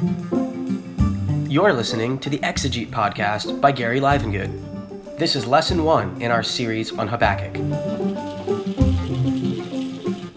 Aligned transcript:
You're 0.00 1.74
listening 1.74 2.18
to 2.20 2.30
the 2.30 2.38
Exegete 2.38 2.88
podcast 2.88 3.60
by 3.60 3.70
Gary 3.70 4.00
Livengood. 4.00 5.18
This 5.18 5.36
is 5.36 5.46
lesson 5.46 5.84
one 5.84 6.22
in 6.22 6.30
our 6.30 6.42
series 6.42 6.90
on 6.90 7.06
Habakkuk. 7.06 7.54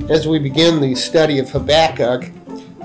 As 0.09 0.27
we 0.27 0.39
begin 0.39 0.81
the 0.81 0.95
study 0.95 1.39
of 1.39 1.49
Habakkuk, 1.49 2.29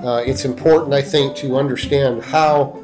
uh, 0.05 0.23
it's 0.25 0.45
important, 0.45 0.95
I 0.95 1.03
think, 1.03 1.35
to 1.39 1.57
understand 1.57 2.23
how 2.23 2.81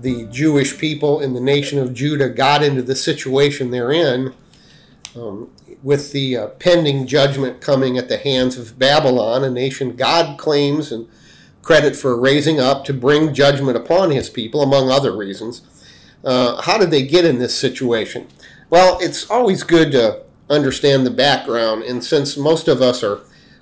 the 0.00 0.26
Jewish 0.26 0.76
people 0.76 1.20
in 1.20 1.32
the 1.32 1.40
nation 1.40 1.78
of 1.78 1.94
Judah 1.94 2.28
got 2.28 2.64
into 2.64 2.82
the 2.82 2.96
situation 2.96 3.70
they're 3.70 3.92
in 3.92 4.34
um, 5.14 5.52
with 5.84 6.10
the 6.10 6.36
uh, 6.36 6.46
pending 6.48 7.06
judgment 7.06 7.60
coming 7.60 7.96
at 7.96 8.08
the 8.08 8.18
hands 8.18 8.58
of 8.58 8.76
Babylon, 8.76 9.44
a 9.44 9.50
nation 9.50 9.94
God 9.94 10.36
claims 10.36 10.90
and 10.90 11.08
credit 11.66 11.96
for 11.96 12.16
raising 12.16 12.60
up 12.60 12.84
to 12.84 12.94
bring 12.94 13.34
judgment 13.34 13.76
upon 13.76 14.12
his 14.12 14.30
people, 14.30 14.62
among 14.62 14.88
other 14.88 15.10
reasons. 15.10 15.62
Uh, 16.22 16.62
how 16.62 16.78
did 16.78 16.92
they 16.92 17.04
get 17.04 17.24
in 17.24 17.40
this 17.40 17.58
situation? 17.58 18.28
Well, 18.70 18.98
it's 19.00 19.28
always 19.28 19.64
good 19.64 19.90
to 19.90 20.22
understand 20.48 21.04
the 21.04 21.10
background, 21.10 21.82
and 21.82 22.04
since 22.04 22.36
most 22.36 22.68
of 22.68 22.80
us 22.80 23.02
are, 23.02 23.18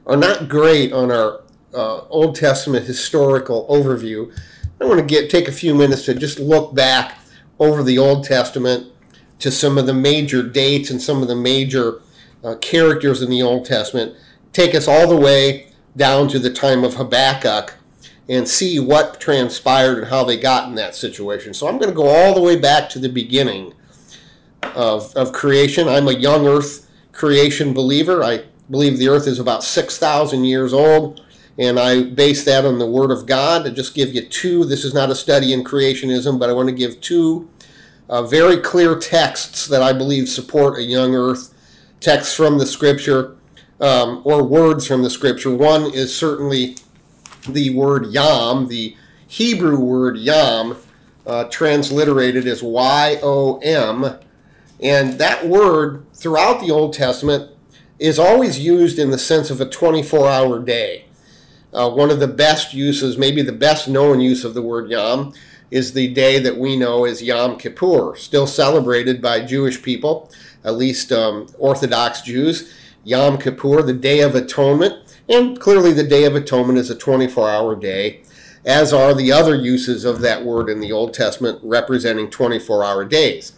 are 0.06 0.18
not 0.18 0.50
great 0.50 0.92
on 0.92 1.10
our 1.10 1.40
uh, 1.72 2.00
Old 2.10 2.36
Testament 2.36 2.84
historical 2.84 3.66
overview, 3.70 4.30
I 4.78 4.84
want 4.84 5.00
to 5.00 5.06
get 5.06 5.30
take 5.30 5.48
a 5.48 5.52
few 5.52 5.74
minutes 5.74 6.04
to 6.04 6.14
just 6.14 6.38
look 6.38 6.74
back 6.74 7.18
over 7.58 7.82
the 7.82 7.96
Old 7.96 8.24
Testament 8.24 8.92
to 9.38 9.50
some 9.50 9.78
of 9.78 9.86
the 9.86 9.94
major 9.94 10.46
dates 10.46 10.90
and 10.90 11.00
some 11.00 11.22
of 11.22 11.28
the 11.28 11.36
major 11.36 12.02
uh, 12.44 12.56
characters 12.56 13.22
in 13.22 13.30
the 13.30 13.40
Old 13.40 13.64
Testament. 13.64 14.14
Take 14.52 14.74
us 14.74 14.86
all 14.86 15.08
the 15.08 15.16
way 15.16 15.68
down 15.96 16.28
to 16.28 16.38
the 16.38 16.52
time 16.52 16.84
of 16.84 16.94
Habakkuk 16.94 17.78
and 18.28 18.48
see 18.48 18.78
what 18.78 19.20
transpired 19.20 19.98
and 19.98 20.06
how 20.08 20.24
they 20.24 20.36
got 20.36 20.68
in 20.68 20.74
that 20.76 20.94
situation. 20.94 21.52
So 21.52 21.66
I'm 21.66 21.78
going 21.78 21.90
to 21.90 21.96
go 21.96 22.06
all 22.06 22.34
the 22.34 22.40
way 22.40 22.58
back 22.58 22.88
to 22.90 22.98
the 22.98 23.08
beginning 23.08 23.74
of, 24.74 25.14
of 25.14 25.32
creation. 25.32 25.88
I'm 25.88 26.08
a 26.08 26.12
young 26.12 26.46
earth 26.46 26.90
creation 27.12 27.74
believer. 27.74 28.22
I 28.22 28.44
believe 28.70 28.98
the 28.98 29.08
earth 29.08 29.26
is 29.26 29.38
about 29.38 29.62
6,000 29.62 30.44
years 30.44 30.72
old, 30.72 31.22
and 31.58 31.78
I 31.78 32.02
base 32.02 32.44
that 32.46 32.64
on 32.64 32.78
the 32.78 32.86
Word 32.86 33.10
of 33.10 33.26
God. 33.26 33.64
To 33.64 33.70
just 33.70 33.94
give 33.94 34.14
you 34.14 34.26
two, 34.26 34.64
this 34.64 34.84
is 34.84 34.94
not 34.94 35.10
a 35.10 35.14
study 35.14 35.52
in 35.52 35.62
creationism, 35.62 36.38
but 36.38 36.48
I 36.48 36.54
want 36.54 36.68
to 36.68 36.74
give 36.74 37.00
two 37.00 37.48
uh, 38.08 38.22
very 38.22 38.56
clear 38.56 38.98
texts 38.98 39.66
that 39.66 39.82
I 39.82 39.92
believe 39.92 40.28
support 40.28 40.78
a 40.78 40.82
young 40.82 41.14
earth 41.14 41.52
texts 42.00 42.34
from 42.34 42.58
the 42.58 42.66
Scripture 42.66 43.36
um, 43.80 44.22
or 44.24 44.42
words 44.42 44.86
from 44.86 45.02
the 45.02 45.10
Scripture. 45.10 45.54
One 45.54 45.92
is 45.92 46.16
certainly 46.16 46.76
the 47.48 47.70
word 47.70 48.06
yom, 48.06 48.68
the 48.68 48.96
Hebrew 49.26 49.78
word 49.78 50.16
yom, 50.18 50.76
uh, 51.26 51.44
transliterated 51.44 52.46
as 52.46 52.62
Y 52.62 53.18
O 53.22 53.58
M. 53.58 54.18
And 54.80 55.14
that 55.14 55.46
word 55.46 56.04
throughout 56.14 56.60
the 56.60 56.70
Old 56.70 56.92
Testament 56.92 57.50
is 57.98 58.18
always 58.18 58.58
used 58.58 58.98
in 58.98 59.10
the 59.10 59.18
sense 59.18 59.50
of 59.50 59.60
a 59.60 59.68
24 59.68 60.28
hour 60.28 60.58
day. 60.58 61.06
Uh, 61.72 61.90
one 61.90 62.10
of 62.10 62.20
the 62.20 62.28
best 62.28 62.74
uses, 62.74 63.18
maybe 63.18 63.42
the 63.42 63.52
best 63.52 63.88
known 63.88 64.20
use 64.20 64.44
of 64.44 64.54
the 64.54 64.62
word 64.62 64.90
yom, 64.90 65.32
is 65.70 65.92
the 65.92 66.12
day 66.14 66.38
that 66.38 66.56
we 66.56 66.76
know 66.76 67.04
as 67.04 67.22
Yom 67.22 67.58
Kippur, 67.58 68.14
still 68.16 68.46
celebrated 68.46 69.20
by 69.20 69.40
Jewish 69.40 69.82
people, 69.82 70.30
at 70.62 70.76
least 70.76 71.10
um, 71.10 71.48
Orthodox 71.58 72.22
Jews. 72.22 72.72
Yom 73.02 73.38
Kippur, 73.38 73.82
the 73.82 73.92
Day 73.92 74.20
of 74.20 74.34
Atonement, 74.34 75.03
and 75.28 75.58
clearly, 75.58 75.92
the 75.92 76.02
Day 76.02 76.24
of 76.24 76.34
Atonement 76.34 76.78
is 76.78 76.90
a 76.90 76.94
24 76.94 77.48
hour 77.48 77.76
day, 77.76 78.22
as 78.64 78.92
are 78.92 79.14
the 79.14 79.32
other 79.32 79.54
uses 79.54 80.04
of 80.04 80.20
that 80.20 80.44
word 80.44 80.68
in 80.68 80.80
the 80.80 80.92
Old 80.92 81.14
Testament 81.14 81.58
representing 81.62 82.30
24 82.30 82.84
hour 82.84 83.04
days. 83.04 83.52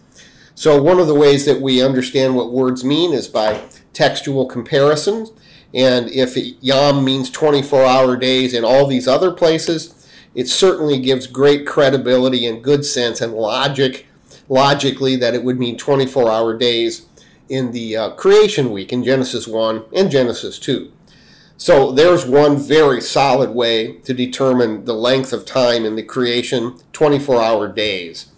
So, 0.55 0.81
one 0.81 1.01
of 1.01 1.07
the 1.07 1.15
ways 1.15 1.45
that 1.45 1.61
we 1.61 1.83
understand 1.83 2.37
what 2.37 2.53
words 2.53 2.85
mean 2.85 3.13
is 3.13 3.29
by 3.29 3.63
textual 3.93 4.47
comparison. 4.47 5.27
And 5.75 6.09
if 6.11 6.37
Yom 6.63 7.05
means 7.05 7.31
24 7.31 7.85
hour 7.85 8.17
days 8.17 8.55
in 8.55 8.65
all 8.65 8.87
these 8.87 9.09
other 9.09 9.33
places, 9.33 10.09
it 10.35 10.49
certainly 10.49 11.01
gives 11.01 11.27
great 11.27 11.67
credibility 11.67 12.47
and 12.47 12.63
good 12.63 12.85
sense 12.85 13.21
and 13.21 13.33
logic, 13.33 14.07
logically, 14.49 15.17
that 15.17 15.35
it 15.35 15.43
would 15.43 15.59
mean 15.59 15.77
24 15.77 16.31
hour 16.31 16.57
days 16.57 17.07
in 17.49 17.73
the 17.73 17.97
uh, 17.97 18.11
creation 18.11 18.71
week 18.71 18.93
in 18.93 19.03
Genesis 19.03 19.49
1 19.49 19.85
and 19.95 20.11
Genesis 20.11 20.59
2. 20.59 20.93
So 21.59 21.91
there's 21.91 22.27
one 22.27 22.59
very 22.59 23.01
solid 23.01 23.51
way 23.51 23.95
to 24.01 24.13
determine 24.13 24.85
the 24.85 24.95
length 24.95 25.33
of 25.33 25.47
time 25.47 25.85
in 25.85 25.97
the 25.97 26.03
creation 26.03 26.79
24 26.93 27.41
hour 27.43 27.69
days. 27.69 28.31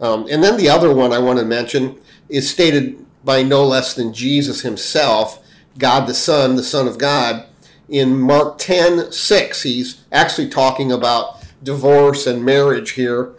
Um, 0.00 0.26
and 0.30 0.44
then 0.44 0.56
the 0.56 0.68
other 0.68 0.94
one 0.94 1.12
I 1.12 1.18
want 1.18 1.38
to 1.38 1.44
mention 1.44 1.98
is 2.28 2.50
stated 2.50 3.04
by 3.24 3.42
no 3.42 3.64
less 3.64 3.94
than 3.94 4.12
Jesus 4.12 4.62
himself, 4.62 5.42
God 5.78 6.06
the 6.06 6.14
Son, 6.14 6.56
the 6.56 6.62
Son 6.62 6.86
of 6.86 6.98
God, 6.98 7.46
in 7.88 8.18
Mark 8.18 8.58
10 8.58 9.12
6. 9.12 9.62
He's 9.62 10.04
actually 10.12 10.48
talking 10.48 10.92
about 10.92 11.42
divorce 11.62 12.26
and 12.26 12.44
marriage 12.44 12.92
here. 12.92 13.32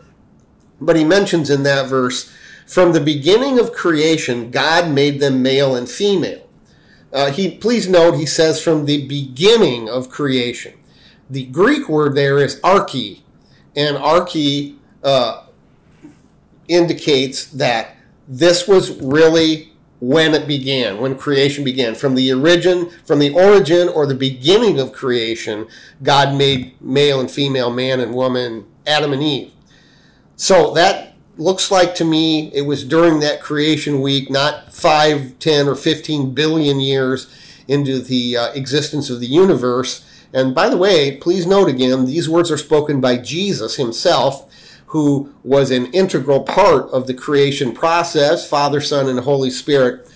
But 0.81 0.95
he 0.95 1.03
mentions 1.03 1.50
in 1.50 1.63
that 1.63 1.88
verse, 1.88 2.31
from 2.66 2.94
the 2.94 3.01
beginning 3.01 3.59
of 3.59 3.73
creation, 3.73 4.51
God 4.51 4.91
made 4.91 5.19
them 5.19 5.41
male 5.41 5.75
and 5.75 5.89
female. 5.89 6.48
Uh, 7.11 7.31
he 7.31 7.57
please 7.57 7.87
note 7.87 8.15
he 8.15 8.25
says 8.25 8.61
from 8.61 8.85
the 8.85 9.07
beginning 9.07 9.89
of 9.89 10.09
creation. 10.09 10.73
The 11.29 11.45
Greek 11.45 11.89
word 11.89 12.15
there 12.15 12.39
is 12.39 12.59
arche, 12.61 13.21
and 13.75 13.97
arche 13.97 14.75
uh, 15.03 15.45
indicates 16.67 17.45
that 17.45 17.95
this 18.27 18.67
was 18.67 19.01
really 19.01 19.73
when 19.99 20.33
it 20.33 20.47
began, 20.47 20.99
when 20.99 21.17
creation 21.17 21.63
began. 21.63 21.93
From 21.95 22.15
the 22.15 22.31
origin, 22.31 22.89
from 23.05 23.19
the 23.19 23.31
origin 23.31 23.89
or 23.89 24.05
the 24.05 24.15
beginning 24.15 24.79
of 24.79 24.93
creation, 24.93 25.67
God 26.01 26.35
made 26.37 26.79
male 26.81 27.19
and 27.19 27.29
female, 27.29 27.69
man 27.69 27.99
and 27.99 28.13
woman, 28.13 28.65
Adam 28.87 29.13
and 29.13 29.21
Eve. 29.21 29.51
So 30.35 30.73
that 30.73 31.08
looks 31.39 31.72
like 31.72 31.95
to 31.95 32.05
me 32.05 32.51
it 32.53 32.61
was 32.61 32.83
during 32.83 33.19
that 33.22 33.41
creation 33.41 34.01
week, 34.01 34.29
not 34.29 34.73
5, 34.73 35.39
10, 35.39 35.67
or 35.67 35.75
15 35.75 36.33
billion 36.33 36.79
years 36.79 37.33
into 37.67 38.00
the 38.00 38.35
uh, 38.35 38.51
existence 38.53 39.09
of 39.09 39.19
the 39.19 39.27
universe. 39.27 40.05
And 40.33 40.53
by 40.53 40.69
the 40.69 40.77
way, 40.77 41.17
please 41.17 41.45
note 41.45 41.69
again, 41.69 42.05
these 42.05 42.27
words 42.27 42.51
are 42.51 42.57
spoken 42.57 43.00
by 43.00 43.17
Jesus 43.17 43.77
himself, 43.77 44.51
who 44.88 45.33
was 45.44 45.72
an 45.72 45.85
integral 45.94 46.41
part 46.44 46.89
of 46.89 47.07
the 47.07 47.13
creation 47.13 47.73
process. 47.73 48.47
Father, 48.47 48.81
Son, 48.81 49.07
and 49.07 49.19
Holy 49.21 49.50
Spirit 49.50 50.07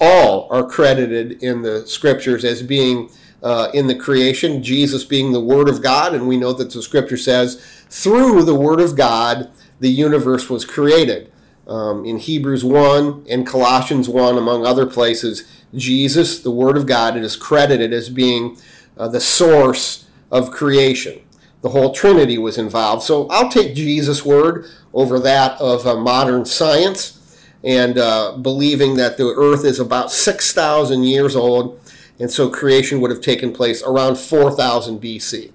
all 0.00 0.48
are 0.50 0.64
credited 0.64 1.42
in 1.42 1.62
the 1.62 1.86
scriptures 1.86 2.44
as 2.44 2.62
being 2.62 3.10
uh, 3.42 3.70
in 3.74 3.86
the 3.86 3.94
creation, 3.94 4.62
Jesus 4.62 5.04
being 5.04 5.32
the 5.32 5.40
Word 5.40 5.68
of 5.68 5.82
God, 5.82 6.14
and 6.14 6.26
we 6.26 6.36
know 6.36 6.52
that 6.52 6.70
the 6.72 6.82
scripture 6.82 7.16
says, 7.16 7.56
through 7.88 8.44
the 8.44 8.54
Word 8.54 8.80
of 8.80 8.96
God, 8.96 9.50
the 9.80 9.90
universe 9.90 10.48
was 10.48 10.64
created. 10.64 11.32
Um, 11.66 12.04
in 12.04 12.18
Hebrews 12.18 12.64
1 12.64 13.26
and 13.28 13.46
Colossians 13.46 14.08
1, 14.08 14.36
among 14.36 14.66
other 14.66 14.86
places, 14.86 15.46
Jesus, 15.74 16.40
the 16.40 16.50
Word 16.50 16.76
of 16.76 16.86
God, 16.86 17.16
is 17.16 17.36
credited 17.36 17.92
as 17.92 18.08
being 18.08 18.56
uh, 18.96 19.08
the 19.08 19.20
source 19.20 20.06
of 20.30 20.50
creation. 20.50 21.20
The 21.62 21.70
whole 21.70 21.92
Trinity 21.92 22.38
was 22.38 22.58
involved. 22.58 23.02
So 23.02 23.28
I'll 23.28 23.50
take 23.50 23.74
Jesus' 23.74 24.24
word 24.24 24.66
over 24.92 25.18
that 25.20 25.60
of 25.60 25.86
uh, 25.86 25.96
modern 25.96 26.44
science 26.44 27.16
and 27.62 27.98
uh, 27.98 28.36
believing 28.38 28.96
that 28.96 29.16
the 29.16 29.34
earth 29.36 29.64
is 29.64 29.78
about 29.78 30.10
6,000 30.10 31.04
years 31.04 31.36
old, 31.36 31.78
and 32.18 32.30
so 32.30 32.48
creation 32.48 33.00
would 33.00 33.10
have 33.10 33.20
taken 33.20 33.52
place 33.52 33.82
around 33.82 34.16
4000 34.16 35.00
BC. 35.00 35.52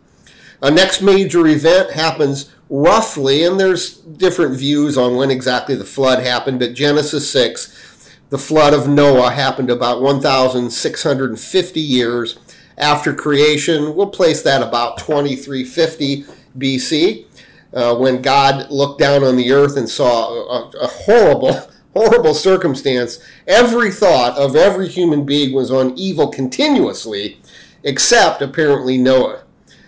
A 0.61 0.71
next 0.71 1.01
major 1.01 1.45
event 1.47 1.91
happens 1.91 2.51
roughly, 2.69 3.43
and 3.43 3.59
there's 3.59 3.97
different 3.97 4.57
views 4.57 4.97
on 4.97 5.15
when 5.15 5.31
exactly 5.31 5.75
the 5.75 5.85
flood 5.85 6.23
happened, 6.23 6.59
but 6.59 6.73
Genesis 6.73 7.29
6, 7.31 8.09
the 8.29 8.37
flood 8.37 8.73
of 8.73 8.87
Noah 8.87 9.31
happened 9.31 9.69
about 9.69 10.01
1,650 10.01 11.79
years 11.79 12.39
after 12.77 13.13
creation. 13.13 13.95
We'll 13.95 14.09
place 14.09 14.41
that 14.41 14.61
about 14.61 14.97
2350 14.97 16.25
BC. 16.57 17.25
Uh, 17.73 17.95
when 17.95 18.21
God 18.21 18.71
looked 18.71 18.99
down 18.99 19.23
on 19.23 19.35
the 19.35 19.51
earth 19.51 19.77
and 19.77 19.89
saw 19.89 20.29
a, 20.31 20.69
a 20.81 20.87
horrible, 20.87 21.53
horrible 21.93 22.33
circumstance, 22.33 23.19
every 23.47 23.91
thought 23.91 24.37
of 24.37 24.55
every 24.55 24.87
human 24.87 25.25
being 25.25 25.53
was 25.53 25.71
on 25.71 25.97
evil 25.97 26.29
continuously, 26.29 27.39
except 27.83 28.41
apparently 28.41 28.97
Noah. 28.97 29.44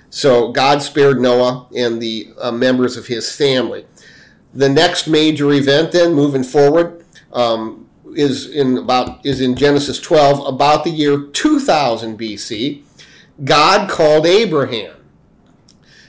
So 0.09 0.51
God 0.51 0.81
spared 0.81 1.19
Noah 1.19 1.67
and 1.75 2.01
the 2.01 2.29
uh, 2.39 2.51
members 2.51 2.97
of 2.97 3.07
his 3.07 3.31
family. 3.33 3.85
The 4.53 4.69
next 4.69 5.07
major 5.07 5.51
event, 5.51 5.91
then, 5.91 6.13
moving 6.13 6.43
forward, 6.43 7.05
um, 7.33 7.87
is 8.15 8.49
in 8.49 8.77
about 8.77 9.25
is 9.25 9.41
in 9.41 9.55
Genesis 9.55 9.99
12, 9.99 10.47
about 10.47 10.83
the 10.83 10.89
year 10.89 11.19
2000 11.19 12.17
BC. 12.17 12.83
God 13.43 13.89
called 13.89 14.25
Abraham, 14.25 14.95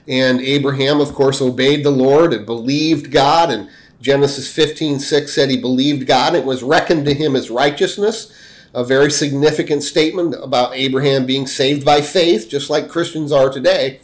And 0.07 0.41
Abraham, 0.41 1.01
of 1.01 1.13
course, 1.13 1.43
obeyed 1.43 1.85
the 1.85 1.91
Lord 1.91 2.33
and 2.33 2.47
believed 2.47 3.11
God. 3.11 3.51
And 3.51 3.69
Genesis 4.01 4.51
15 4.53 5.01
6 5.01 5.33
said 5.33 5.51
he 5.51 5.61
believed 5.61 6.07
God. 6.07 6.35
It 6.35 6.45
was 6.45 6.63
reckoned 6.63 7.05
to 7.05 7.15
him 7.15 7.37
as 7.37 7.51
righteousness. 7.51 8.33
A 8.75 8.85
very 8.85 9.11
significant 9.11 9.83
statement 9.83 10.35
about 10.43 10.75
Abraham 10.75 11.27
being 11.27 11.47
saved 11.47 11.85
by 11.85 12.01
faith, 12.01 12.49
just 12.49 12.69
like 12.69 12.89
Christians 12.89 13.33
are 13.33 13.51
today. 13.51 14.01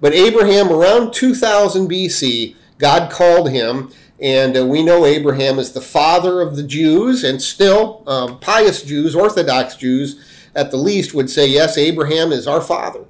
But 0.00 0.14
Abraham, 0.14 0.70
around 0.70 1.12
2000 1.12 1.88
BC, 1.90 2.54
God 2.78 3.10
called 3.10 3.50
him, 3.50 3.90
and 4.20 4.56
uh, 4.56 4.66
we 4.66 4.82
know 4.82 5.04
Abraham 5.04 5.58
is 5.58 5.72
the 5.72 5.80
father 5.80 6.40
of 6.40 6.56
the 6.56 6.62
Jews, 6.62 7.22
and 7.22 7.42
still 7.42 8.02
um, 8.06 8.38
pious 8.40 8.82
Jews, 8.82 9.14
Orthodox 9.14 9.76
Jews 9.76 10.24
at 10.54 10.70
the 10.70 10.76
least, 10.76 11.14
would 11.14 11.30
say, 11.30 11.46
yes, 11.46 11.76
Abraham 11.76 12.32
is 12.32 12.46
our 12.46 12.60
father. 12.60 13.04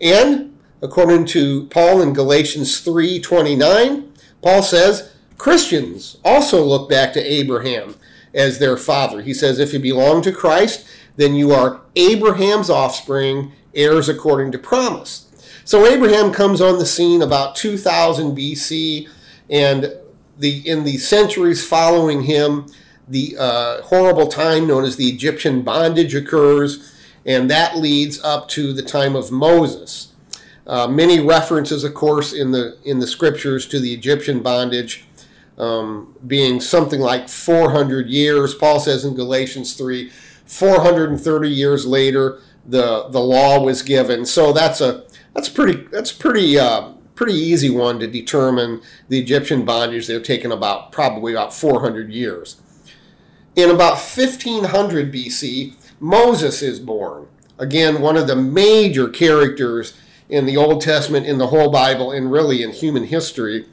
And 0.00 0.56
according 0.82 1.26
to 1.26 1.66
Paul 1.66 2.02
in 2.02 2.12
Galatians 2.12 2.80
3:29, 2.80 4.08
Paul 4.42 4.62
says 4.62 5.10
Christians 5.38 6.18
also 6.24 6.62
look 6.62 6.88
back 6.88 7.12
to 7.14 7.20
Abraham 7.20 7.94
as 8.34 8.58
their 8.58 8.76
father. 8.76 9.22
He 9.22 9.34
says, 9.34 9.58
if 9.58 9.72
you 9.72 9.78
belong 9.78 10.22
to 10.22 10.32
Christ, 10.32 10.86
then 11.16 11.34
you 11.34 11.52
are 11.52 11.80
Abraham's 11.96 12.70
offspring, 12.70 13.52
heirs 13.74 14.08
according 14.08 14.52
to 14.52 14.58
promise. 14.58 15.26
So 15.64 15.86
Abraham 15.86 16.32
comes 16.32 16.60
on 16.60 16.78
the 16.78 16.86
scene 16.86 17.22
about 17.22 17.56
2000 17.56 18.36
BC, 18.36 19.08
and 19.50 19.92
the 20.38 20.68
in 20.68 20.84
the 20.84 20.98
centuries 20.98 21.66
following 21.66 22.22
him, 22.22 22.66
the 23.08 23.36
uh, 23.38 23.82
horrible 23.82 24.28
time 24.28 24.66
known 24.66 24.84
as 24.84 24.96
the 24.96 25.08
Egyptian 25.08 25.62
bondage 25.62 26.14
occurs, 26.14 26.92
and 27.24 27.50
that 27.50 27.76
leads 27.76 28.22
up 28.22 28.48
to 28.50 28.72
the 28.72 28.82
time 28.82 29.16
of 29.16 29.32
Moses. 29.32 30.12
Uh, 30.66 30.86
many 30.86 31.20
references, 31.20 31.84
of 31.84 31.94
course, 31.94 32.32
in 32.32 32.50
the 32.50 32.76
in 32.84 32.98
the 32.98 33.06
scriptures 33.06 33.66
to 33.66 33.80
the 33.80 33.92
Egyptian 33.92 34.40
bondage 34.40 35.05
um, 35.58 36.14
being 36.26 36.60
something 36.60 37.00
like 37.00 37.28
400 37.28 38.08
years. 38.08 38.54
Paul 38.54 38.80
says 38.80 39.04
in 39.04 39.14
Galatians 39.14 39.74
3, 39.74 40.10
430 40.44 41.48
years 41.48 41.86
later, 41.86 42.40
the 42.64 43.08
the 43.08 43.20
law 43.20 43.62
was 43.62 43.82
given. 43.82 44.26
So 44.26 44.52
that's 44.52 44.80
a 44.80 45.04
that's 45.34 45.48
pretty. 45.48 45.84
That's 45.90 46.12
pretty. 46.12 46.58
Uh, 46.58 46.92
pretty 47.16 47.34
easy 47.34 47.70
one 47.70 47.98
to 47.98 48.06
determine 48.06 48.80
the 49.08 49.18
Egyptian 49.18 49.64
bondage. 49.64 50.06
They're 50.06 50.20
taken 50.20 50.52
about 50.52 50.92
probably 50.92 51.32
about 51.32 51.52
400 51.52 52.12
years. 52.12 52.60
In 53.56 53.70
about 53.70 53.94
1500 53.94 55.12
BC, 55.12 55.74
Moses 55.98 56.62
is 56.62 56.78
born. 56.78 57.26
Again, 57.58 58.02
one 58.02 58.18
of 58.18 58.26
the 58.26 58.36
major 58.36 59.08
characters 59.08 59.98
in 60.28 60.44
the 60.44 60.58
Old 60.58 60.82
Testament, 60.82 61.26
in 61.26 61.38
the 61.38 61.46
whole 61.46 61.70
Bible, 61.70 62.12
and 62.12 62.30
really 62.30 62.62
in 62.62 62.72
human 62.72 63.04
history. 63.04 63.64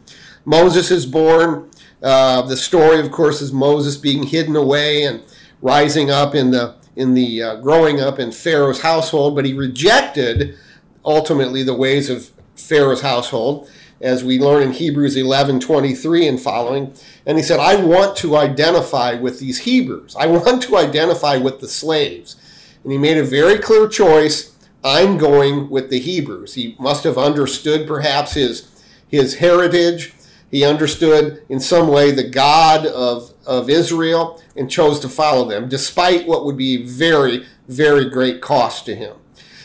Moses 0.45 0.89
is 0.89 1.05
born. 1.05 1.69
Uh, 2.03 2.41
the 2.41 2.57
story, 2.57 2.99
of 2.99 3.11
course, 3.11 3.41
is 3.41 3.53
Moses 3.53 3.95
being 3.95 4.23
hidden 4.23 4.55
away 4.55 5.03
and 5.03 5.23
rising 5.61 6.11
up 6.11 6.35
in 6.35 6.51
the 6.51 6.75
in 6.95 7.13
the 7.13 7.41
uh, 7.41 7.55
growing 7.55 7.99
up 7.99 8.19
in 8.19 8.31
Pharaoh's 8.31 8.81
household, 8.81 9.35
but 9.35 9.45
he 9.45 9.53
rejected 9.53 10.57
ultimately 11.05 11.63
the 11.63 11.73
ways 11.73 12.09
of 12.09 12.29
Pharaoh's 12.55 13.01
household, 13.01 13.69
as 14.01 14.23
we 14.23 14.37
learn 14.37 14.63
in 14.63 14.73
Hebrews 14.73 15.15
11 15.15 15.59
23 15.59 16.27
and 16.27 16.39
following. 16.39 16.93
And 17.25 17.37
he 17.37 17.43
said, 17.43 17.59
I 17.59 17.75
want 17.75 18.17
to 18.17 18.35
identify 18.35 19.15
with 19.15 19.39
these 19.39 19.59
Hebrews. 19.59 20.15
I 20.17 20.27
want 20.27 20.61
to 20.63 20.77
identify 20.77 21.37
with 21.37 21.61
the 21.61 21.67
slaves. 21.67 22.35
And 22.83 22.91
he 22.91 22.97
made 22.97 23.17
a 23.17 23.23
very 23.23 23.57
clear 23.57 23.87
choice. 23.87 24.55
I'm 24.83 25.17
going 25.17 25.69
with 25.69 25.89
the 25.89 25.99
Hebrews. 25.99 26.55
He 26.55 26.75
must 26.77 27.05
have 27.05 27.17
understood 27.17 27.87
perhaps 27.87 28.33
his, 28.33 28.69
his 29.07 29.35
heritage. 29.35 30.13
He 30.53 30.63
understood 30.63 31.43
in 31.49 31.59
some 31.59 31.87
way 31.87 32.11
the 32.11 32.29
God 32.29 32.85
of, 32.85 33.33
of 33.43 33.71
Israel 33.71 34.39
and 34.55 34.69
chose 34.69 34.99
to 34.99 35.09
follow 35.09 35.49
them, 35.49 35.67
despite 35.67 36.27
what 36.27 36.45
would 36.45 36.57
be 36.57 36.85
very, 36.85 37.47
very 37.67 38.07
great 38.07 38.39
cost 38.39 38.85
to 38.85 38.95
him. 38.95 39.17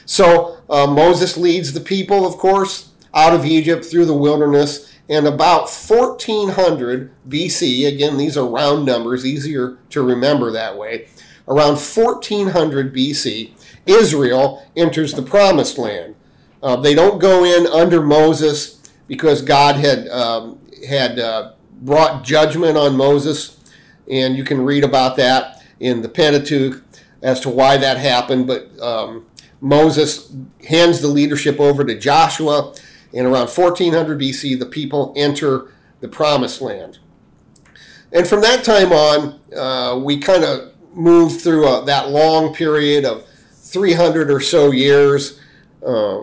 So 0.07 0.63
uh, 0.71 0.87
Moses 0.87 1.37
leads 1.37 1.75
the 1.75 1.81
people, 1.83 2.25
of 2.27 2.39
course, 2.39 2.93
out 3.13 3.35
of 3.35 3.45
Egypt 3.45 3.85
through 3.85 4.07
the 4.07 4.15
wilderness. 4.15 4.91
And 5.11 5.27
about 5.27 5.69
1400 5.69 7.13
BC, 7.29 7.87
again, 7.87 8.17
these 8.17 8.39
are 8.39 8.49
round 8.49 8.87
numbers, 8.87 9.27
easier 9.27 9.77
to 9.91 10.01
remember 10.01 10.51
that 10.53 10.79
way. 10.79 11.09
Around 11.47 11.77
1400 11.77 12.95
BC, 12.95 13.51
Israel 13.85 14.67
enters 14.75 15.13
the 15.13 15.21
promised 15.21 15.77
land. 15.77 16.15
Uh, 16.63 16.77
they 16.77 16.95
don't 16.95 17.19
go 17.19 17.45
in 17.45 17.67
under 17.67 18.01
Moses 18.01 18.91
because 19.07 19.43
God 19.43 19.77
had, 19.77 20.09
um, 20.09 20.59
had 20.87 21.19
uh, 21.19 21.53
brought 21.83 22.25
judgment 22.25 22.77
on 22.77 22.97
Moses. 22.97 23.57
And 24.11 24.37
you 24.37 24.45
can 24.45 24.65
read 24.65 24.85
about 24.85 25.17
that 25.17 25.63
in 25.81 26.03
the 26.03 26.09
Pentateuch 26.09 26.83
as 27.23 27.41
to 27.41 27.51
why 27.51 27.77
that 27.77 27.99
happened. 27.99 28.47
But 28.47 28.79
um, 28.81 29.27
Moses 29.61 30.33
hands 30.67 31.01
the 31.01 31.09
leadership 31.09 31.61
over 31.61 31.85
to 31.85 31.99
Joshua. 31.99 32.75
and 33.13 33.27
around 33.27 33.49
1400 33.49 34.21
BC, 34.21 34.59
the 34.59 34.67
people 34.67 35.13
enter 35.17 35.73
the 36.01 36.09
promised 36.09 36.61
land. 36.61 36.99
And 38.13 38.27
from 38.27 38.41
that 38.43 38.65
time 38.65 38.93
on, 38.93 39.41
uh, 39.57 39.99
we 39.99 40.19
kind 40.19 40.45
of 40.45 40.73
move 40.95 41.41
through 41.41 41.67
a, 41.67 41.81
uh, 41.81 41.85
that 41.85 42.11
long 42.11 42.55
period 42.55 43.05
of 43.05 43.27
300 43.53 44.31
or 44.31 44.41
so 44.41 44.71
years, 44.71 45.39
uh, 45.87 46.23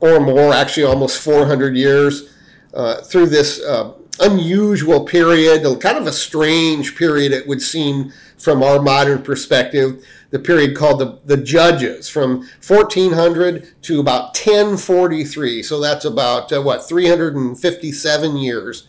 or 0.00 0.20
more, 0.20 0.52
actually 0.52 0.84
almost 0.84 1.20
400 1.20 1.76
years, 1.76 2.30
uh, 2.76 3.00
through 3.00 3.26
this 3.26 3.62
uh, 3.62 3.94
unusual 4.20 5.04
period, 5.04 5.62
kind 5.80 5.96
of 5.96 6.06
a 6.06 6.12
strange 6.12 6.94
period, 6.94 7.32
it 7.32 7.48
would 7.48 7.62
seem 7.62 8.12
from 8.36 8.62
our 8.62 8.80
modern 8.80 9.22
perspective 9.22 10.04
the 10.30 10.38
period 10.38 10.76
called 10.76 11.00
the, 11.00 11.18
the 11.24 11.42
Judges 11.42 12.08
from 12.08 12.46
1400 12.66 13.82
to 13.82 14.00
about 14.00 14.36
1043. 14.36 15.62
So 15.62 15.80
that's 15.80 16.04
about, 16.04 16.52
uh, 16.52 16.60
what, 16.60 16.86
357 16.86 18.36
years, 18.36 18.86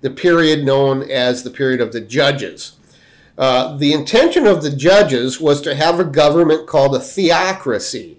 the 0.00 0.10
period 0.10 0.64
known 0.64 1.02
as 1.10 1.42
the 1.42 1.50
period 1.50 1.80
of 1.80 1.92
the 1.92 2.00
Judges. 2.00 2.76
Uh, 3.36 3.76
the 3.76 3.92
intention 3.92 4.46
of 4.46 4.62
the 4.62 4.70
judges 4.70 5.38
was 5.38 5.60
to 5.60 5.74
have 5.74 6.00
a 6.00 6.04
government 6.04 6.66
called 6.66 6.96
a 6.96 6.98
theocracy. 6.98 8.16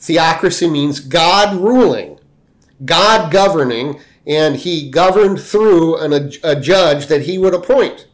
Theocracy 0.00 0.70
means 0.70 1.00
God 1.00 1.54
ruling, 1.60 2.18
God 2.82 3.30
governing, 3.30 4.00
and 4.28 4.56
he 4.56 4.90
governed 4.90 5.40
through 5.40 5.96
an, 5.96 6.32
a, 6.44 6.54
judge 6.54 7.06
that 7.06 7.22
he 7.22 7.38
would 7.38 7.54
appoint. 7.54 8.06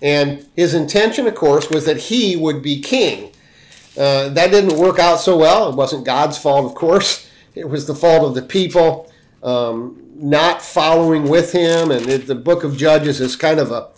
And 0.00 0.48
his 0.56 0.72
intention, 0.72 1.26
of 1.26 1.34
course, 1.34 1.68
was 1.68 1.84
that 1.84 1.98
he 1.98 2.36
would 2.36 2.62
be 2.62 2.80
king. 2.80 3.32
Uh, 3.98 4.30
that 4.30 4.50
didn't 4.50 4.78
work 4.78 4.98
out 4.98 5.20
so 5.20 5.36
well. 5.36 5.68
It 5.68 5.76
wasn't 5.76 6.06
God's 6.06 6.38
fault, 6.38 6.64
of 6.64 6.74
course. 6.74 7.24
It 7.54 7.70
was 7.70 7.86
the 7.86 7.94
fault 7.94 8.22
of 8.22 8.34
the 8.34 8.42
people 8.42 9.10
um, 9.42 10.10
not 10.14 10.60
following 10.60 11.26
with 11.26 11.52
him. 11.52 11.90
And 11.90 12.06
it, 12.06 12.26
the 12.26 12.34
book 12.34 12.64
of 12.64 12.76
Judges 12.76 13.18
is 13.18 13.34
kind 13.34 13.58
of 13.58 13.70
a 13.70 13.88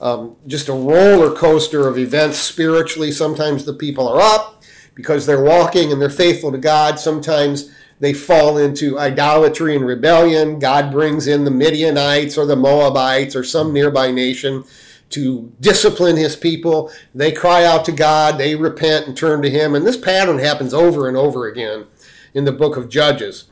um, 0.00 0.36
just 0.46 0.70
a 0.70 0.72
roller 0.72 1.34
coaster 1.34 1.86
of 1.86 1.98
events 1.98 2.38
spiritually. 2.38 3.12
Sometimes 3.12 3.66
the 3.66 3.74
people 3.74 4.08
are 4.08 4.18
up 4.18 4.62
because 4.94 5.26
they're 5.26 5.44
walking 5.44 5.92
and 5.92 6.00
they're 6.00 6.08
faithful 6.08 6.50
to 6.52 6.56
God. 6.56 6.98
Sometimes 6.98 7.70
they 8.02 8.12
fall 8.12 8.58
into 8.58 8.98
idolatry 8.98 9.76
and 9.76 9.86
rebellion. 9.86 10.58
God 10.58 10.90
brings 10.90 11.28
in 11.28 11.44
the 11.44 11.52
Midianites 11.52 12.36
or 12.36 12.44
the 12.44 12.56
Moabites 12.56 13.36
or 13.36 13.44
some 13.44 13.72
nearby 13.72 14.10
nation 14.10 14.64
to 15.10 15.52
discipline 15.60 16.16
his 16.16 16.34
people. 16.34 16.90
They 17.14 17.30
cry 17.30 17.64
out 17.64 17.84
to 17.84 17.92
God, 17.92 18.38
they 18.38 18.56
repent 18.56 19.06
and 19.06 19.16
turn 19.16 19.40
to 19.42 19.50
him. 19.50 19.76
And 19.76 19.86
this 19.86 19.96
pattern 19.96 20.40
happens 20.40 20.74
over 20.74 21.06
and 21.06 21.16
over 21.16 21.46
again 21.46 21.86
in 22.34 22.44
the 22.44 22.50
book 22.50 22.76
of 22.76 22.88
Judges. 22.88 23.44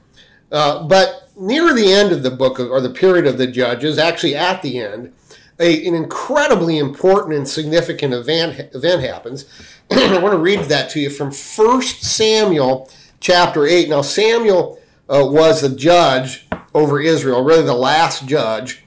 Uh, 0.50 0.83
but 0.83 1.30
near 1.37 1.73
the 1.73 1.92
end 1.92 2.11
of 2.11 2.25
the 2.25 2.30
book, 2.33 2.59
of, 2.59 2.73
or 2.73 2.80
the 2.80 2.90
period 2.90 3.28
of 3.28 3.38
the 3.38 3.47
Judges, 3.47 3.99
actually 3.99 4.35
at 4.35 4.62
the 4.62 4.80
end, 4.80 5.12
a, 5.61 5.87
an 5.87 5.95
incredibly 5.95 6.76
important 6.76 7.37
and 7.37 7.49
significant 7.49 8.12
event, 8.12 8.75
event 8.75 9.02
happens. 9.02 9.45
I 9.92 10.19
want 10.19 10.33
to 10.33 10.38
read 10.38 10.64
that 10.64 10.90
to 10.90 11.00
you 11.00 11.09
from 11.09 11.30
1 11.30 11.83
Samuel 11.83 12.90
chapter 13.20 13.66
8. 13.66 13.88
Now, 13.88 14.02
Samuel 14.02 14.80
uh, 15.08 15.24
was 15.24 15.60
the 15.60 15.68
judge 15.68 16.46
over 16.74 17.00
Israel, 17.00 17.44
really 17.44 17.62
the 17.62 17.74
last 17.74 18.26
judge. 18.26 18.84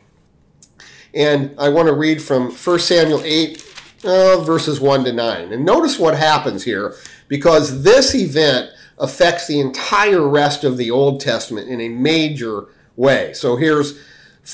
And 1.13 1.55
I 1.59 1.69
want 1.69 1.87
to 1.87 1.93
read 1.93 2.21
from 2.21 2.51
1 2.51 2.79
Samuel 2.79 3.21
8, 3.23 3.75
uh, 4.03 4.41
verses 4.41 4.79
1 4.79 5.05
to 5.05 5.13
9. 5.13 5.53
And 5.53 5.65
notice 5.65 5.99
what 5.99 6.17
happens 6.17 6.63
here, 6.63 6.95
because 7.27 7.83
this 7.83 8.15
event 8.15 8.71
affects 8.97 9.47
the 9.47 9.59
entire 9.59 10.27
rest 10.27 10.63
of 10.63 10.77
the 10.77 10.89
Old 10.89 11.19
Testament 11.19 11.69
in 11.69 11.81
a 11.81 11.89
major 11.89 12.67
way. 12.95 13.33
So 13.33 13.55
here's 13.55 13.99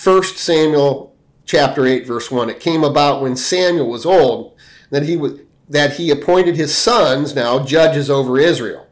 1 0.03 0.23
Samuel 0.23 1.15
chapter 1.45 1.85
8, 1.85 2.05
verse 2.05 2.29
1. 2.29 2.49
It 2.49 2.59
came 2.59 2.83
about 2.83 3.21
when 3.21 3.35
Samuel 3.35 3.89
was 3.89 4.05
old 4.05 4.55
that 4.89 5.03
he 5.03 5.15
was 5.17 5.39
that 5.67 5.93
he 5.97 6.09
appointed 6.09 6.55
his 6.55 6.75
sons 6.75 7.35
now 7.35 7.63
judges 7.63 8.09
over 8.09 8.39
Israel. 8.39 8.87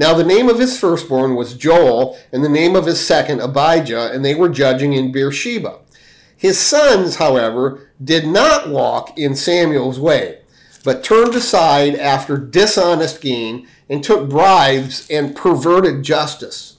Now 0.00 0.14
the 0.14 0.24
name 0.24 0.48
of 0.48 0.58
his 0.58 0.80
firstborn 0.80 1.36
was 1.36 1.52
Joel, 1.52 2.18
and 2.32 2.42
the 2.42 2.48
name 2.48 2.74
of 2.74 2.86
his 2.86 3.06
second 3.06 3.42
Abijah, 3.42 4.10
and 4.14 4.24
they 4.24 4.34
were 4.34 4.48
judging 4.48 4.94
in 4.94 5.12
Beersheba. 5.12 5.80
His 6.34 6.58
sons, 6.58 7.16
however, 7.16 7.90
did 8.02 8.26
not 8.26 8.70
walk 8.70 9.18
in 9.18 9.34
Samuel's 9.36 10.00
way, 10.00 10.38
but 10.84 11.04
turned 11.04 11.34
aside 11.34 11.96
after 11.96 12.38
dishonest 12.38 13.20
gain 13.20 13.68
and 13.90 14.02
took 14.02 14.30
bribes 14.30 15.06
and 15.10 15.36
perverted 15.36 16.02
justice. 16.02 16.78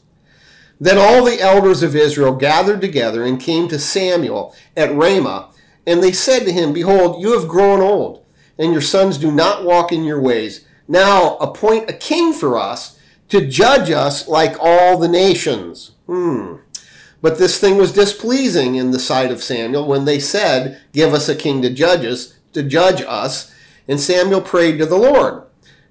Then 0.79 0.97
all 0.97 1.23
the 1.23 1.39
elders 1.39 1.83
of 1.83 1.95
Israel 1.95 2.33
gathered 2.33 2.81
together 2.81 3.23
and 3.23 3.39
came 3.39 3.67
to 3.67 3.77
Samuel 3.77 4.55
at 4.75 4.95
Ramah, 4.95 5.51
and 5.85 6.01
they 6.01 6.11
said 6.11 6.43
to 6.45 6.51
him, 6.51 6.73
Behold, 6.73 7.21
you 7.21 7.39
have 7.39 7.47
grown 7.47 7.81
old, 7.81 8.25
and 8.57 8.71
your 8.71 8.81
sons 8.81 9.19
do 9.19 9.31
not 9.31 9.63
walk 9.63 9.91
in 9.91 10.05
your 10.05 10.19
ways. 10.19 10.65
Now 10.87 11.35
appoint 11.35 11.87
a 11.87 11.93
king 11.93 12.33
for 12.33 12.57
us 12.57 12.97
to 13.31 13.47
judge 13.47 13.89
us 13.89 14.27
like 14.27 14.57
all 14.59 14.97
the 14.97 15.07
nations. 15.07 15.91
Hmm. 16.05 16.57
But 17.21 17.37
this 17.37 17.59
thing 17.59 17.77
was 17.77 17.93
displeasing 17.93 18.75
in 18.75 18.91
the 18.91 18.99
sight 18.99 19.31
of 19.31 19.41
Samuel 19.41 19.87
when 19.87 20.03
they 20.03 20.19
said, 20.19 20.81
Give 20.91 21.13
us 21.13 21.29
a 21.29 21.35
king 21.35 21.61
to 21.61 21.69
judge 21.69 22.05
us, 22.05 22.37
to 22.51 22.61
judge 22.61 23.01
us. 23.01 23.53
And 23.87 23.99
Samuel 23.99 24.41
prayed 24.41 24.79
to 24.79 24.85
the 24.85 24.97
Lord. 24.97 25.43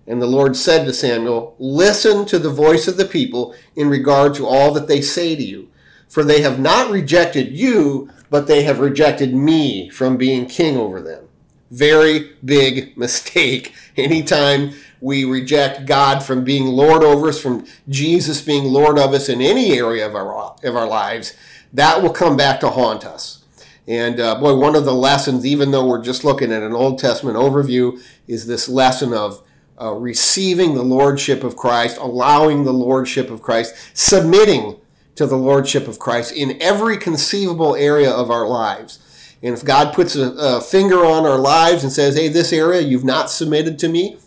And 0.06 0.20
the 0.20 0.26
Lord 0.26 0.54
said 0.54 0.84
to 0.84 0.92
Samuel, 0.92 1.56
Listen 1.58 2.26
to 2.26 2.38
the 2.38 2.50
voice 2.50 2.86
of 2.86 2.98
the 2.98 3.06
people 3.06 3.54
in 3.74 3.88
regard 3.88 4.34
to 4.34 4.46
all 4.46 4.72
that 4.74 4.86
they 4.86 5.00
say 5.00 5.34
to 5.34 5.42
you. 5.42 5.68
For 6.08 6.22
they 6.22 6.42
have 6.42 6.60
not 6.60 6.90
rejected 6.90 7.56
you, 7.56 8.10
but 8.28 8.48
they 8.48 8.64
have 8.64 8.80
rejected 8.80 9.34
me 9.34 9.88
from 9.88 10.18
being 10.18 10.46
king 10.46 10.76
over 10.76 11.00
them. 11.00 11.28
Very 11.70 12.32
big 12.44 12.96
mistake. 12.98 13.72
Anytime 13.96 14.72
we 15.00 15.24
reject 15.24 15.86
God 15.86 16.22
from 16.22 16.44
being 16.44 16.66
Lord 16.66 17.02
over 17.02 17.28
us, 17.28 17.40
from 17.40 17.66
Jesus 17.88 18.42
being 18.42 18.64
Lord 18.64 18.98
of 18.98 19.14
us 19.14 19.28
in 19.28 19.40
any 19.40 19.72
area 19.72 20.06
of 20.06 20.14
our, 20.14 20.54
of 20.62 20.76
our 20.76 20.86
lives, 20.86 21.34
that 21.72 22.02
will 22.02 22.12
come 22.12 22.36
back 22.36 22.60
to 22.60 22.70
haunt 22.70 23.04
us. 23.04 23.44
And 23.86 24.20
uh, 24.20 24.38
boy, 24.38 24.54
one 24.54 24.76
of 24.76 24.84
the 24.84 24.94
lessons, 24.94 25.44
even 25.46 25.70
though 25.70 25.86
we're 25.86 26.02
just 26.02 26.22
looking 26.24 26.52
at 26.52 26.62
an 26.62 26.72
Old 26.72 26.98
Testament 26.98 27.36
overview, 27.36 28.00
is 28.28 28.46
this 28.46 28.68
lesson 28.68 29.12
of 29.12 29.42
uh, 29.80 29.92
receiving 29.92 30.74
the 30.74 30.82
Lordship 30.82 31.42
of 31.42 31.56
Christ, 31.56 31.96
allowing 31.96 32.64
the 32.64 32.72
Lordship 32.72 33.30
of 33.30 33.40
Christ, 33.40 33.74
submitting 33.94 34.76
to 35.14 35.26
the 35.26 35.38
Lordship 35.38 35.88
of 35.88 35.98
Christ 35.98 36.32
in 36.34 36.60
every 36.62 36.98
conceivable 36.98 37.74
area 37.74 38.10
of 38.10 38.30
our 38.30 38.46
lives. 38.46 38.98
And 39.42 39.54
if 39.54 39.64
God 39.64 39.94
puts 39.94 40.14
a, 40.16 40.32
a 40.32 40.60
finger 40.60 41.04
on 41.04 41.24
our 41.24 41.38
lives 41.38 41.82
and 41.82 41.92
says, 41.92 42.14
hey, 42.14 42.28
this 42.28 42.52
area 42.52 42.82
you've 42.82 43.04
not 43.04 43.30
submitted 43.30 43.78
to 43.80 43.88
me, 43.88 44.18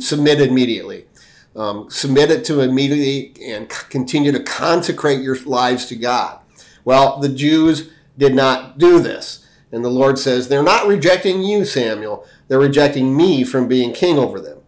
submit 0.00 0.40
immediately. 0.40 1.06
Um, 1.54 1.90
submit 1.90 2.30
it 2.30 2.44
to 2.46 2.60
immediately 2.60 3.34
and 3.44 3.68
continue 3.68 4.32
to 4.32 4.42
consecrate 4.42 5.20
your 5.20 5.36
lives 5.44 5.86
to 5.86 5.96
God. 5.96 6.40
Well, 6.84 7.20
the 7.20 7.28
Jews 7.28 7.90
did 8.16 8.34
not 8.34 8.78
do 8.78 9.00
this. 9.00 9.46
And 9.70 9.84
the 9.84 9.90
Lord 9.90 10.18
says, 10.18 10.48
They're 10.48 10.62
not 10.62 10.86
rejecting 10.86 11.42
you, 11.42 11.64
Samuel. 11.64 12.26
They're 12.48 12.58
rejecting 12.58 13.16
me 13.16 13.44
from 13.44 13.68
being 13.68 13.92
king 13.92 14.18
over 14.18 14.40
them. 14.40 14.58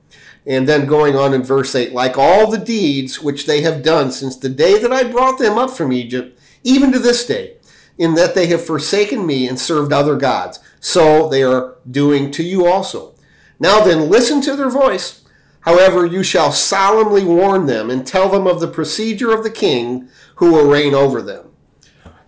And 0.46 0.68
then 0.68 0.86
going 0.86 1.16
on 1.16 1.32
in 1.32 1.42
verse 1.42 1.74
8, 1.74 1.92
like 1.92 2.18
all 2.18 2.50
the 2.50 2.58
deeds 2.58 3.20
which 3.20 3.46
they 3.46 3.62
have 3.62 3.82
done 3.82 4.10
since 4.10 4.36
the 4.36 4.48
day 4.50 4.78
that 4.78 4.92
I 4.92 5.04
brought 5.04 5.38
them 5.38 5.56
up 5.56 5.70
from 5.70 5.92
Egypt, 5.92 6.38
even 6.62 6.92
to 6.92 6.98
this 6.98 7.26
day, 7.26 7.56
in 7.96 8.14
that 8.14 8.34
they 8.34 8.46
have 8.48 8.64
forsaken 8.64 9.26
me 9.26 9.48
and 9.48 9.58
served 9.58 9.92
other 9.92 10.16
gods, 10.16 10.58
so 10.80 11.28
they 11.28 11.42
are 11.42 11.76
doing 11.90 12.30
to 12.32 12.42
you 12.42 12.66
also. 12.66 13.13
Now 13.58 13.82
then, 13.82 14.10
listen 14.10 14.40
to 14.42 14.56
their 14.56 14.70
voice. 14.70 15.24
However, 15.60 16.04
you 16.04 16.22
shall 16.22 16.52
solemnly 16.52 17.24
warn 17.24 17.66
them 17.66 17.90
and 17.90 18.06
tell 18.06 18.28
them 18.28 18.46
of 18.46 18.60
the 18.60 18.68
procedure 18.68 19.32
of 19.32 19.42
the 19.42 19.50
king 19.50 20.08
who 20.36 20.52
will 20.52 20.68
reign 20.68 20.94
over 20.94 21.22
them. 21.22 21.50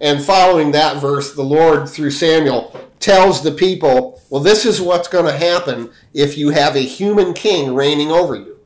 And 0.00 0.22
following 0.22 0.72
that 0.72 1.00
verse, 1.00 1.34
the 1.34 1.42
Lord, 1.42 1.88
through 1.88 2.10
Samuel, 2.10 2.74
tells 2.98 3.42
the 3.42 3.52
people, 3.52 4.20
well, 4.30 4.42
this 4.42 4.64
is 4.64 4.80
what's 4.80 5.08
going 5.08 5.26
to 5.26 5.36
happen 5.36 5.90
if 6.14 6.36
you 6.36 6.50
have 6.50 6.76
a 6.76 6.80
human 6.80 7.34
king 7.34 7.74
reigning 7.74 8.10
over 8.10 8.34
you. 8.34 8.58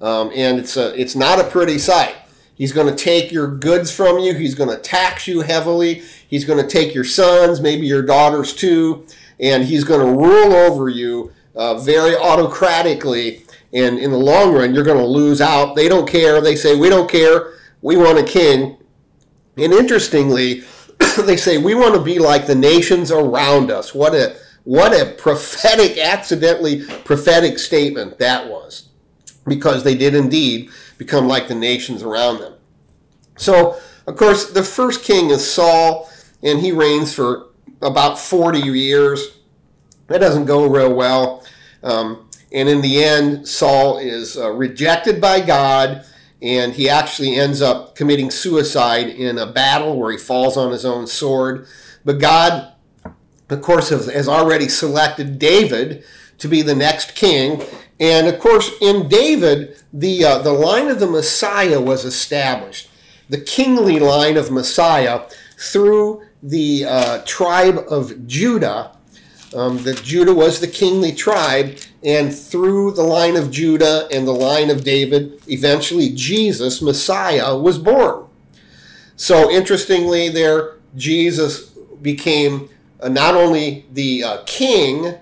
Um, 0.00 0.30
and 0.34 0.58
it's, 0.58 0.76
a, 0.76 0.98
it's 1.00 1.16
not 1.16 1.40
a 1.40 1.44
pretty 1.44 1.78
sight. 1.78 2.14
He's 2.54 2.72
going 2.72 2.86
to 2.86 2.94
take 2.94 3.32
your 3.32 3.48
goods 3.48 3.90
from 3.90 4.18
you. 4.20 4.34
He's 4.34 4.54
going 4.54 4.70
to 4.70 4.80
tax 4.80 5.26
you 5.26 5.40
heavily. 5.40 6.02
He's 6.28 6.44
going 6.44 6.62
to 6.62 6.68
take 6.68 6.94
your 6.94 7.04
sons, 7.04 7.60
maybe 7.60 7.86
your 7.86 8.02
daughters 8.02 8.52
too, 8.54 9.06
and 9.40 9.64
he's 9.64 9.84
going 9.84 10.00
to 10.00 10.12
rule 10.12 10.52
over 10.52 10.88
you 10.88 11.32
uh, 11.56 11.78
very 11.78 12.16
autocratically. 12.16 13.44
And 13.72 13.98
in 13.98 14.10
the 14.10 14.18
long 14.18 14.52
run, 14.52 14.74
you're 14.74 14.84
going 14.84 14.98
to 14.98 15.06
lose 15.06 15.40
out. 15.40 15.74
They 15.74 15.88
don't 15.88 16.08
care. 16.08 16.40
They 16.40 16.56
say, 16.56 16.76
we 16.76 16.88
don't 16.88 17.10
care. 17.10 17.54
We 17.82 17.96
want 17.96 18.18
a 18.18 18.24
king. 18.24 18.78
And 19.56 19.72
interestingly, 19.72 20.62
they 21.24 21.36
say, 21.36 21.58
we 21.58 21.74
want 21.74 21.94
to 21.94 22.00
be 22.00 22.18
like 22.18 22.46
the 22.46 22.54
nations 22.54 23.10
around 23.10 23.70
us. 23.70 23.94
What 23.94 24.14
a, 24.14 24.36
what 24.64 24.92
a 24.92 25.12
prophetic, 25.12 25.98
accidentally 25.98 26.84
prophetic 27.04 27.58
statement 27.58 28.18
that 28.18 28.48
was. 28.48 28.88
Because 29.46 29.84
they 29.84 29.94
did 29.94 30.14
indeed 30.14 30.70
become 30.96 31.26
like 31.26 31.48
the 31.48 31.54
nations 31.54 32.02
around 32.02 32.38
them. 32.38 32.54
So, 33.36 33.78
of 34.06 34.16
course, 34.16 34.50
the 34.50 34.62
first 34.62 35.02
king 35.02 35.30
is 35.30 35.50
Saul, 35.50 36.10
and 36.42 36.60
he 36.60 36.72
reigns 36.72 37.12
for 37.12 37.48
about 37.82 38.18
40 38.18 38.60
years. 38.60 39.33
That 40.14 40.20
doesn't 40.20 40.44
go 40.44 40.68
real 40.68 40.94
well. 40.94 41.42
Um, 41.82 42.28
and 42.52 42.68
in 42.68 42.82
the 42.82 43.02
end, 43.02 43.48
Saul 43.48 43.98
is 43.98 44.38
uh, 44.38 44.52
rejected 44.52 45.20
by 45.20 45.40
God, 45.40 46.06
and 46.40 46.72
he 46.72 46.88
actually 46.88 47.34
ends 47.34 47.60
up 47.60 47.96
committing 47.96 48.30
suicide 48.30 49.08
in 49.08 49.38
a 49.38 49.46
battle 49.50 49.98
where 49.98 50.12
he 50.12 50.16
falls 50.16 50.56
on 50.56 50.70
his 50.70 50.84
own 50.84 51.08
sword. 51.08 51.66
But 52.04 52.20
God, 52.20 52.74
of 53.50 53.60
course, 53.60 53.88
has 53.88 54.28
already 54.28 54.68
selected 54.68 55.40
David 55.40 56.04
to 56.38 56.46
be 56.46 56.62
the 56.62 56.76
next 56.76 57.16
king. 57.16 57.64
And 57.98 58.28
of 58.28 58.38
course, 58.38 58.70
in 58.80 59.08
David, 59.08 59.82
the, 59.92 60.24
uh, 60.24 60.38
the 60.38 60.52
line 60.52 60.90
of 60.90 61.00
the 61.00 61.08
Messiah 61.08 61.80
was 61.80 62.04
established. 62.04 62.88
The 63.28 63.40
kingly 63.40 63.98
line 63.98 64.36
of 64.36 64.52
Messiah 64.52 65.22
through 65.58 66.22
the 66.40 66.84
uh, 66.84 67.22
tribe 67.24 67.84
of 67.88 68.28
Judah 68.28 68.93
um, 69.54 69.82
that 69.84 70.02
Judah 70.02 70.34
was 70.34 70.60
the 70.60 70.66
kingly 70.66 71.12
tribe, 71.12 71.78
and 72.02 72.34
through 72.34 72.92
the 72.92 73.02
line 73.02 73.36
of 73.36 73.50
Judah 73.50 74.08
and 74.10 74.26
the 74.26 74.32
line 74.32 74.70
of 74.70 74.84
David, 74.84 75.40
eventually 75.48 76.10
Jesus, 76.10 76.82
Messiah, 76.82 77.56
was 77.56 77.78
born. 77.78 78.26
So, 79.16 79.50
interestingly, 79.50 80.28
there, 80.28 80.78
Jesus 80.96 81.70
became 82.02 82.68
uh, 83.00 83.08
not 83.08 83.34
only 83.34 83.86
the 83.92 84.24
uh, 84.24 84.42
king, 84.44 85.14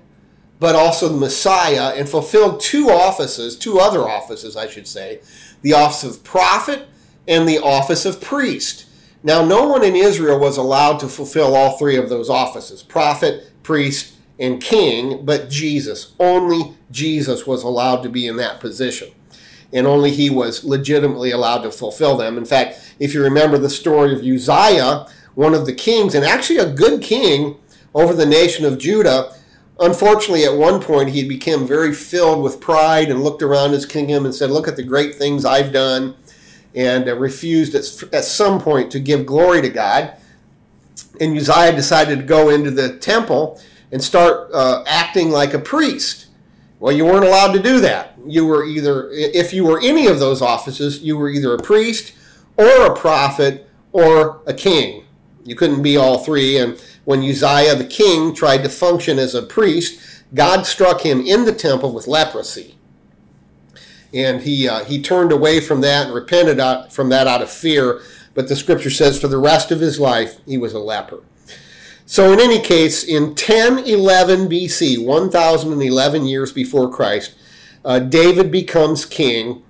but 0.58 0.74
also 0.74 1.08
the 1.08 1.16
Messiah, 1.16 1.92
and 1.96 2.08
fulfilled 2.08 2.60
two 2.60 2.88
offices, 2.88 3.56
two 3.56 3.80
other 3.80 4.08
offices, 4.08 4.56
I 4.56 4.68
should 4.68 4.86
say 4.86 5.20
the 5.62 5.72
office 5.72 6.04
of 6.04 6.24
prophet 6.24 6.86
and 7.26 7.48
the 7.48 7.58
office 7.58 8.04
of 8.04 8.20
priest. 8.20 8.86
Now, 9.22 9.44
no 9.44 9.68
one 9.68 9.84
in 9.84 9.94
Israel 9.94 10.38
was 10.38 10.56
allowed 10.56 10.98
to 11.00 11.08
fulfill 11.08 11.54
all 11.54 11.78
three 11.78 11.96
of 11.96 12.08
those 12.08 12.28
offices 12.28 12.82
prophet, 12.82 13.50
priest, 13.62 14.11
and 14.38 14.60
king, 14.60 15.24
but 15.24 15.50
Jesus. 15.50 16.14
Only 16.18 16.74
Jesus 16.90 17.46
was 17.46 17.62
allowed 17.62 18.02
to 18.02 18.08
be 18.08 18.26
in 18.26 18.36
that 18.36 18.60
position. 18.60 19.10
And 19.72 19.86
only 19.86 20.10
he 20.10 20.28
was 20.28 20.64
legitimately 20.64 21.30
allowed 21.30 21.62
to 21.62 21.70
fulfill 21.70 22.16
them. 22.16 22.36
In 22.36 22.44
fact, 22.44 22.94
if 22.98 23.14
you 23.14 23.22
remember 23.22 23.56
the 23.56 23.70
story 23.70 24.12
of 24.12 24.22
Uzziah, 24.22 25.06
one 25.34 25.54
of 25.54 25.64
the 25.66 25.72
kings, 25.72 26.14
and 26.14 26.24
actually 26.24 26.58
a 26.58 26.72
good 26.72 27.02
king 27.02 27.56
over 27.94 28.12
the 28.12 28.26
nation 28.26 28.64
of 28.66 28.78
Judah, 28.78 29.34
unfortunately, 29.80 30.44
at 30.44 30.56
one 30.56 30.80
point 30.80 31.10
he 31.10 31.26
became 31.26 31.66
very 31.66 31.94
filled 31.94 32.42
with 32.42 32.60
pride 32.60 33.10
and 33.10 33.24
looked 33.24 33.42
around 33.42 33.72
his 33.72 33.86
kingdom 33.86 34.24
and 34.24 34.34
said, 34.34 34.50
Look 34.50 34.68
at 34.68 34.76
the 34.76 34.82
great 34.82 35.14
things 35.14 35.44
I've 35.44 35.72
done, 35.72 36.16
and 36.74 37.08
uh, 37.08 37.16
refused 37.16 37.74
at, 37.74 38.14
at 38.14 38.24
some 38.24 38.60
point 38.60 38.90
to 38.92 39.00
give 39.00 39.24
glory 39.24 39.62
to 39.62 39.70
God. 39.70 40.16
And 41.20 41.36
Uzziah 41.36 41.74
decided 41.74 42.18
to 42.18 42.24
go 42.24 42.48
into 42.50 42.70
the 42.70 42.98
temple 42.98 43.60
and 43.92 44.02
start 44.02 44.50
uh, 44.52 44.82
acting 44.86 45.30
like 45.30 45.54
a 45.54 45.58
priest. 45.58 46.26
Well, 46.80 46.92
you 46.92 47.04
weren't 47.04 47.24
allowed 47.24 47.52
to 47.52 47.62
do 47.62 47.78
that. 47.80 48.18
You 48.26 48.44
were 48.44 48.64
either, 48.64 49.10
if 49.12 49.52
you 49.52 49.64
were 49.64 49.80
any 49.80 50.08
of 50.08 50.18
those 50.18 50.42
offices, 50.42 51.00
you 51.02 51.16
were 51.16 51.28
either 51.28 51.54
a 51.54 51.62
priest 51.62 52.12
or 52.56 52.86
a 52.86 52.96
prophet 52.96 53.68
or 53.92 54.40
a 54.46 54.54
king. 54.54 55.04
You 55.44 55.54
couldn't 55.54 55.82
be 55.82 55.96
all 55.96 56.18
three. 56.18 56.58
And 56.58 56.82
when 57.04 57.20
Uzziah 57.20 57.76
the 57.76 57.84
king 57.84 58.34
tried 58.34 58.64
to 58.64 58.68
function 58.68 59.18
as 59.18 59.34
a 59.34 59.42
priest, 59.42 60.24
God 60.34 60.66
struck 60.66 61.02
him 61.02 61.20
in 61.20 61.44
the 61.44 61.52
temple 61.52 61.92
with 61.92 62.08
leprosy. 62.08 62.76
And 64.14 64.42
he, 64.42 64.68
uh, 64.68 64.84
he 64.84 65.00
turned 65.00 65.32
away 65.32 65.60
from 65.60 65.82
that 65.82 66.06
and 66.06 66.14
repented 66.14 66.58
out, 66.58 66.92
from 66.92 67.10
that 67.10 67.26
out 67.26 67.42
of 67.42 67.50
fear. 67.50 68.00
But 68.34 68.48
the 68.48 68.56
scripture 68.56 68.90
says 68.90 69.20
for 69.20 69.28
the 69.28 69.38
rest 69.38 69.70
of 69.70 69.80
his 69.80 70.00
life, 70.00 70.38
he 70.46 70.58
was 70.58 70.72
a 70.72 70.78
leper. 70.78 71.22
So, 72.12 72.30
in 72.30 72.40
any 72.40 72.58
case, 72.58 73.02
in 73.02 73.28
1011 73.28 74.46
BC, 74.46 75.02
1011 75.02 76.26
years 76.26 76.52
before 76.52 76.90
Christ, 76.90 77.34
uh, 77.86 78.00
David 78.00 78.50
becomes 78.50 79.06
king. 79.06 79.62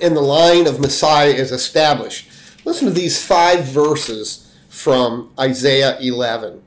and 0.00 0.16
the 0.16 0.22
line 0.22 0.66
of 0.66 0.80
Messiah 0.80 1.28
is 1.28 1.52
established. 1.52 2.26
Listen 2.64 2.88
to 2.88 2.94
these 2.94 3.22
five 3.22 3.64
verses 3.64 4.50
from 4.70 5.30
Isaiah 5.38 5.98
11. 6.00 6.62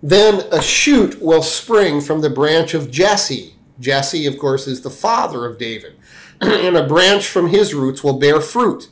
Then 0.00 0.46
a 0.52 0.62
shoot 0.62 1.20
will 1.20 1.42
spring 1.42 2.00
from 2.00 2.20
the 2.20 2.30
branch 2.30 2.72
of 2.72 2.88
Jesse. 2.88 3.56
Jesse, 3.80 4.26
of 4.26 4.38
course, 4.38 4.68
is 4.68 4.82
the 4.82 4.90
father 4.90 5.44
of 5.44 5.58
David. 5.58 5.96
and 6.40 6.76
a 6.76 6.86
branch 6.86 7.26
from 7.26 7.48
his 7.48 7.74
roots 7.74 8.04
will 8.04 8.20
bear 8.20 8.40
fruit. 8.40 8.90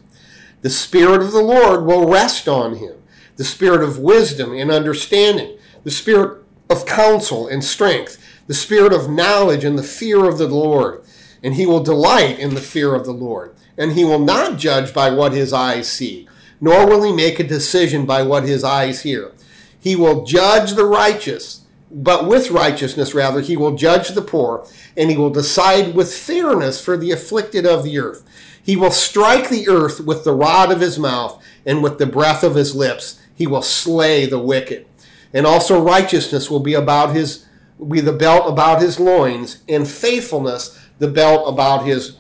The 0.62 0.71
Spirit 0.71 1.21
of 1.21 1.30
the 1.30 1.42
Lord 1.42 1.85
will 1.85 2.09
rest 2.09 2.49
on 2.49 2.78
him 2.78 2.98
the 3.38 3.45
Spirit 3.45 3.83
of 3.83 4.00
wisdom 4.00 4.52
and 4.52 4.71
understanding, 4.71 5.57
the 5.85 5.90
Spirit 5.90 6.42
of 6.68 6.85
counsel 6.85 7.49
and 7.49 7.64
strength, 7.64 8.23
the 8.49 8.52
Spirit 8.52 8.92
of 8.92 9.09
knowledge 9.09 9.64
and 9.64 9.78
the 9.78 9.83
fear 9.83 10.25
of 10.25 10.38
the 10.38 10.49
Lord. 10.49 11.02
And 11.42 11.54
he 11.54 11.64
will 11.64 11.83
delight 11.83 12.38
in 12.40 12.54
the 12.54 12.61
fear 12.61 12.97
of 12.97 13.07
the 13.07 13.12
Lord. 13.12 13.54
And 13.78 13.92
he 13.92 14.04
will 14.04 14.18
not 14.18 14.59
judge 14.59 14.92
by 14.92 15.11
what 15.11 15.33
his 15.33 15.52
eyes 15.52 15.88
see, 15.88 16.28
nor 16.61 16.85
will 16.85 17.04
he 17.04 17.12
make 17.12 17.38
a 17.38 17.45
decision 17.45 18.04
by 18.04 18.23
what 18.23 18.42
his 18.42 18.64
eyes 18.64 19.02
hear. 19.02 19.33
He 19.78 19.95
will 19.95 20.25
judge 20.25 20.73
the 20.73 20.85
righteous, 20.85 21.64
but 21.92 22.26
with 22.26 22.50
righteousness, 22.50 23.14
rather, 23.14 23.40
he 23.40 23.57
will 23.57 23.76
judge 23.76 24.09
the 24.09 24.21
poor, 24.21 24.66
and 24.97 25.11
he 25.11 25.16
will 25.16 25.30
decide 25.30 25.95
with 25.95 26.12
fairness 26.12 26.85
for 26.85 26.97
the 26.97 27.12
afflicted 27.12 27.64
of 27.64 27.85
the 27.85 28.00
earth. 28.00 28.25
He 28.61 28.75
will 28.75 28.90
strike 28.90 29.49
the 29.49 29.68
earth 29.68 30.00
with 30.00 30.25
the 30.25 30.35
rod 30.35 30.73
of 30.73 30.80
his 30.80 30.99
mouth 30.99 31.42
and 31.64 31.83
with 31.83 31.99
the 31.99 32.07
breath 32.07 32.42
of 32.42 32.57
his 32.57 32.75
lips. 32.75 33.21
He 33.38 33.47
will 33.47 33.62
slay 33.62 34.26
the 34.26 34.40
wicked. 34.40 34.85
And 35.33 35.47
also 35.47 35.80
righteousness 35.80 36.50
will 36.50 36.61
be 36.61 36.75
about 36.75 37.14
his 37.14 37.47
be 37.88 38.00
the 38.00 38.12
belt 38.12 38.50
about 38.50 38.83
his 38.83 38.99
loins, 38.99 39.62
and 39.68 39.87
faithfulness 39.87 40.76
the 40.99 41.07
belt 41.07 41.49
about 41.49 41.87
his 41.87 42.16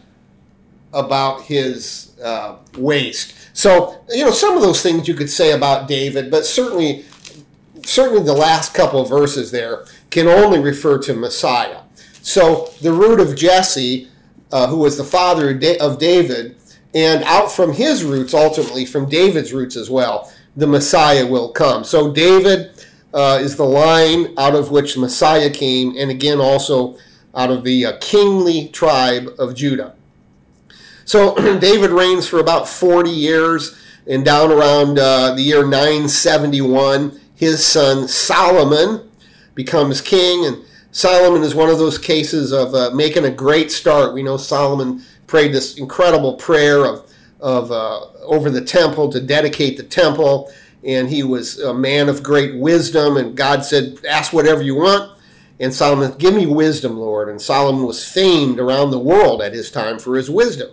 about 0.92 1.42
his 1.42 2.16
uh, 2.22 2.58
waist. 2.76 3.34
So 3.52 4.00
you 4.08 4.24
know 4.24 4.30
some 4.30 4.56
of 4.56 4.62
those 4.62 4.80
things 4.80 5.08
you 5.08 5.14
could 5.14 5.28
say 5.28 5.50
about 5.50 5.88
David, 5.88 6.30
but 6.30 6.46
certainly 6.46 7.04
certainly 7.84 8.22
the 8.22 8.32
last 8.32 8.72
couple 8.72 9.04
verses 9.04 9.50
there 9.50 9.84
can 10.10 10.28
only 10.28 10.60
refer 10.60 10.98
to 10.98 11.14
Messiah. 11.14 11.80
So 12.22 12.72
the 12.80 12.92
root 12.92 13.18
of 13.18 13.34
Jesse, 13.34 14.08
uh, 14.52 14.68
who 14.68 14.78
was 14.78 14.96
the 14.96 15.04
father 15.04 15.50
of 15.80 15.98
David, 15.98 16.56
and 16.94 17.24
out 17.24 17.50
from 17.50 17.72
his 17.72 18.04
roots, 18.04 18.32
ultimately 18.32 18.86
from 18.86 19.08
David's 19.08 19.52
roots 19.52 19.76
as 19.76 19.90
well, 19.90 20.32
the 20.58 20.66
Messiah 20.66 21.24
will 21.24 21.50
come. 21.50 21.84
So 21.84 22.12
David 22.12 22.72
uh, 23.14 23.38
is 23.40 23.56
the 23.56 23.64
line 23.64 24.34
out 24.36 24.56
of 24.56 24.72
which 24.72 24.98
Messiah 24.98 25.50
came, 25.50 25.94
and 25.96 26.10
again 26.10 26.40
also 26.40 26.98
out 27.32 27.52
of 27.52 27.62
the 27.62 27.86
uh, 27.86 27.98
kingly 28.00 28.66
tribe 28.66 29.28
of 29.38 29.54
Judah. 29.54 29.94
So 31.04 31.36
David 31.60 31.90
reigns 31.90 32.26
for 32.26 32.40
about 32.40 32.68
40 32.68 33.08
years, 33.08 33.78
and 34.08 34.24
down 34.24 34.50
around 34.50 34.98
uh, 34.98 35.32
the 35.34 35.42
year 35.42 35.62
971, 35.62 37.20
his 37.36 37.64
son 37.64 38.08
Solomon 38.08 39.08
becomes 39.54 40.00
king, 40.00 40.44
and 40.44 40.64
Solomon 40.90 41.44
is 41.44 41.54
one 41.54 41.70
of 41.70 41.78
those 41.78 41.98
cases 41.98 42.52
of 42.52 42.74
uh, 42.74 42.90
making 42.92 43.24
a 43.24 43.30
great 43.30 43.70
start. 43.70 44.12
We 44.12 44.24
know 44.24 44.36
Solomon 44.36 45.02
prayed 45.28 45.52
this 45.52 45.78
incredible 45.78 46.34
prayer 46.34 46.84
of, 46.84 47.07
of 47.40 47.70
uh, 47.70 48.06
over 48.22 48.50
the 48.50 48.60
temple 48.60 49.10
to 49.12 49.20
dedicate 49.20 49.76
the 49.76 49.82
temple, 49.82 50.52
and 50.84 51.08
he 51.08 51.22
was 51.22 51.58
a 51.58 51.74
man 51.74 52.08
of 52.08 52.22
great 52.22 52.56
wisdom. 52.56 53.16
And 53.16 53.36
God 53.36 53.64
said, 53.64 53.98
"Ask 54.08 54.32
whatever 54.32 54.62
you 54.62 54.76
want." 54.76 55.18
And 55.60 55.74
Solomon, 55.74 56.12
give 56.18 56.34
me 56.34 56.46
wisdom, 56.46 56.98
Lord. 56.98 57.28
And 57.28 57.42
Solomon 57.42 57.84
was 57.84 58.06
famed 58.06 58.60
around 58.60 58.90
the 58.90 58.98
world 58.98 59.42
at 59.42 59.52
his 59.52 59.70
time 59.70 59.98
for 59.98 60.16
his 60.16 60.30
wisdom. 60.30 60.70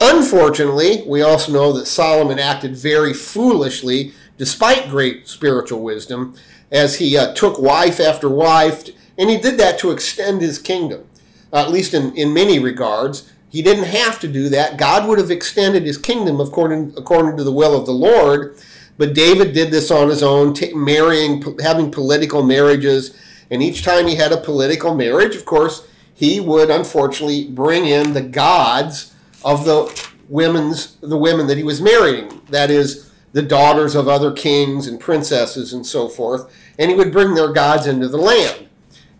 Unfortunately, 0.00 1.02
we 1.06 1.22
also 1.22 1.52
know 1.52 1.72
that 1.72 1.86
Solomon 1.86 2.38
acted 2.38 2.76
very 2.76 3.12
foolishly 3.12 4.12
despite 4.36 4.90
great 4.90 5.26
spiritual 5.26 5.82
wisdom, 5.82 6.34
as 6.70 6.96
he 6.96 7.16
uh, 7.16 7.32
took 7.32 7.58
wife 7.58 7.98
after 7.98 8.28
wife, 8.28 8.88
and 9.16 9.30
he 9.30 9.38
did 9.38 9.58
that 9.58 9.78
to 9.78 9.90
extend 9.90 10.42
his 10.42 10.58
kingdom, 10.58 11.06
uh, 11.52 11.62
at 11.62 11.70
least 11.70 11.94
in, 11.94 12.14
in 12.14 12.34
many 12.34 12.58
regards. 12.58 13.32
He 13.56 13.62
didn't 13.62 13.84
have 13.84 14.20
to 14.20 14.28
do 14.28 14.50
that. 14.50 14.76
God 14.76 15.08
would 15.08 15.18
have 15.18 15.30
extended 15.30 15.84
his 15.84 15.96
kingdom 15.96 16.40
according, 16.42 16.92
according 16.94 17.38
to 17.38 17.42
the 17.42 17.50
will 17.50 17.74
of 17.74 17.86
the 17.86 17.90
Lord, 17.90 18.58
but 18.98 19.14
David 19.14 19.54
did 19.54 19.70
this 19.70 19.90
on 19.90 20.10
his 20.10 20.22
own, 20.22 20.52
t- 20.52 20.74
marrying, 20.74 21.42
having 21.60 21.90
political 21.90 22.42
marriages, 22.42 23.16
and 23.50 23.62
each 23.62 23.82
time 23.82 24.08
he 24.08 24.16
had 24.16 24.30
a 24.30 24.36
political 24.36 24.94
marriage, 24.94 25.34
of 25.34 25.46
course, 25.46 25.88
he 26.12 26.38
would 26.38 26.68
unfortunately 26.68 27.48
bring 27.48 27.86
in 27.86 28.12
the 28.12 28.20
gods 28.20 29.14
of 29.42 29.64
the 29.64 30.06
women's 30.28 30.96
the 30.96 31.16
women 31.16 31.46
that 31.46 31.56
he 31.56 31.64
was 31.64 31.80
marrying. 31.80 32.42
That 32.50 32.70
is, 32.70 33.10
the 33.32 33.40
daughters 33.40 33.94
of 33.94 34.06
other 34.06 34.32
kings 34.32 34.86
and 34.86 35.00
princesses 35.00 35.72
and 35.72 35.86
so 35.86 36.10
forth, 36.10 36.54
and 36.78 36.90
he 36.90 36.96
would 36.98 37.10
bring 37.10 37.32
their 37.32 37.54
gods 37.54 37.86
into 37.86 38.08
the 38.08 38.18
land. 38.18 38.68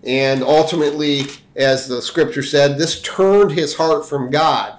And 0.06 0.42
ultimately, 0.42 1.24
as 1.56 1.88
the 1.88 2.00
scripture 2.00 2.42
said, 2.42 2.78
this 2.78 3.02
turned 3.02 3.52
his 3.52 3.74
heart 3.74 4.08
from 4.08 4.30
God. 4.30 4.78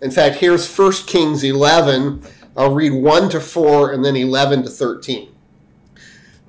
In 0.00 0.10
fact, 0.10 0.36
here's 0.36 0.78
1 0.78 0.92
Kings 1.06 1.44
11. 1.44 2.22
I'll 2.56 2.74
read 2.74 2.92
1 2.92 3.28
to 3.30 3.40
4 3.40 3.92
and 3.92 4.04
then 4.04 4.16
11 4.16 4.62
to 4.62 4.70
13. 4.70 5.28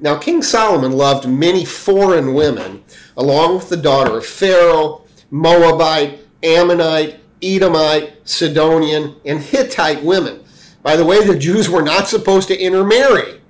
now, 0.00 0.18
King 0.18 0.42
Solomon 0.42 0.92
loved 0.92 1.28
many 1.28 1.64
foreign 1.64 2.32
women, 2.32 2.84
along 3.16 3.56
with 3.56 3.68
the 3.68 3.76
daughter 3.76 4.18
of 4.18 4.26
Pharaoh, 4.26 5.02
Moabite, 5.30 6.20
Ammonite, 6.42 7.18
Edomite, 7.42 8.26
Sidonian, 8.28 9.16
and 9.24 9.40
Hittite 9.40 10.02
women 10.02 10.44
by 10.84 10.96
the 10.96 11.04
way, 11.04 11.26
the 11.26 11.36
Jews 11.36 11.70
were 11.70 11.82
not 11.82 12.08
supposed 12.08 12.46
to 12.48 12.60
intermarry 12.60 13.40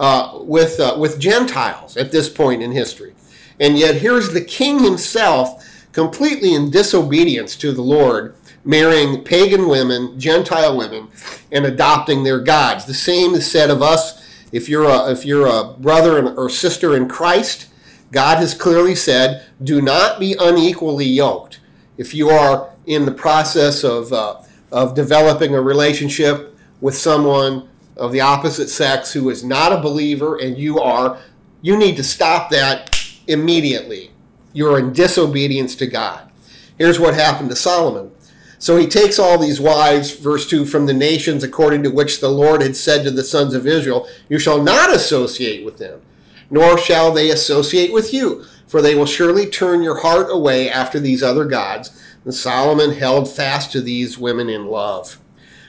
uh, 0.00 0.38
with, 0.40 0.80
uh, 0.80 0.96
with 0.98 1.20
Gentiles 1.20 1.96
at 1.96 2.10
this 2.10 2.30
point 2.30 2.62
in 2.62 2.72
history. 2.72 3.12
And 3.60 3.78
yet, 3.78 3.96
here's 3.96 4.32
the 4.32 4.40
king 4.40 4.82
himself, 4.82 5.86
completely 5.92 6.54
in 6.54 6.70
disobedience 6.70 7.54
to 7.56 7.72
the 7.72 7.82
Lord, 7.82 8.34
marrying 8.64 9.22
pagan 9.22 9.68
women, 9.68 10.18
Gentile 10.18 10.74
women, 10.74 11.08
and 11.52 11.66
adopting 11.66 12.24
their 12.24 12.40
gods. 12.40 12.86
The 12.86 12.94
same 12.94 13.34
is 13.34 13.50
said 13.50 13.68
of 13.68 13.82
us. 13.82 14.26
If 14.52 14.70
you're 14.70 14.88
a, 14.88 15.10
if 15.10 15.26
you're 15.26 15.46
a 15.46 15.74
brother 15.74 16.34
or 16.34 16.48
sister 16.48 16.96
in 16.96 17.06
Christ, 17.06 17.68
God 18.10 18.38
has 18.38 18.54
clearly 18.54 18.94
said, 18.94 19.44
do 19.62 19.82
not 19.82 20.18
be 20.18 20.34
unequally 20.40 21.04
yoked. 21.04 21.60
If 21.98 22.14
you 22.14 22.30
are 22.30 22.70
in 22.86 23.04
the 23.04 23.12
process 23.12 23.84
of, 23.84 24.12
uh, 24.14 24.40
of 24.72 24.94
developing 24.94 25.54
a 25.54 25.60
relationship 25.60 26.56
with 26.80 26.96
someone 26.96 27.68
of 28.00 28.12
the 28.12 28.20
opposite 28.20 28.68
sex 28.68 29.12
who 29.12 29.28
is 29.28 29.44
not 29.44 29.72
a 29.72 29.80
believer 29.80 30.36
and 30.36 30.58
you 30.58 30.80
are, 30.80 31.18
you 31.60 31.76
need 31.76 31.96
to 31.96 32.02
stop 32.02 32.50
that 32.50 32.98
immediately. 33.26 34.10
You're 34.52 34.78
in 34.78 34.92
disobedience 34.92 35.76
to 35.76 35.86
God. 35.86 36.30
Here's 36.78 36.98
what 36.98 37.14
happened 37.14 37.50
to 37.50 37.56
Solomon. 37.56 38.10
So 38.58 38.76
he 38.76 38.86
takes 38.86 39.18
all 39.18 39.38
these 39.38 39.60
wives, 39.60 40.16
verse 40.16 40.48
2, 40.48 40.64
from 40.64 40.86
the 40.86 40.94
nations 40.94 41.44
according 41.44 41.82
to 41.82 41.90
which 41.90 42.20
the 42.20 42.30
Lord 42.30 42.62
had 42.62 42.74
said 42.74 43.04
to 43.04 43.10
the 43.10 43.22
sons 43.22 43.54
of 43.54 43.66
Israel, 43.66 44.08
You 44.28 44.38
shall 44.38 44.62
not 44.62 44.94
associate 44.94 45.64
with 45.64 45.78
them, 45.78 46.00
nor 46.50 46.78
shall 46.78 47.12
they 47.12 47.30
associate 47.30 47.92
with 47.92 48.12
you, 48.12 48.44
for 48.66 48.80
they 48.82 48.94
will 48.94 49.06
surely 49.06 49.46
turn 49.46 49.82
your 49.82 50.00
heart 50.00 50.28
away 50.30 50.70
after 50.70 50.98
these 50.98 51.22
other 51.22 51.44
gods. 51.44 52.02
And 52.24 52.34
Solomon 52.34 52.92
held 52.92 53.30
fast 53.30 53.72
to 53.72 53.80
these 53.80 54.18
women 54.18 54.48
in 54.48 54.66
love. 54.66 55.18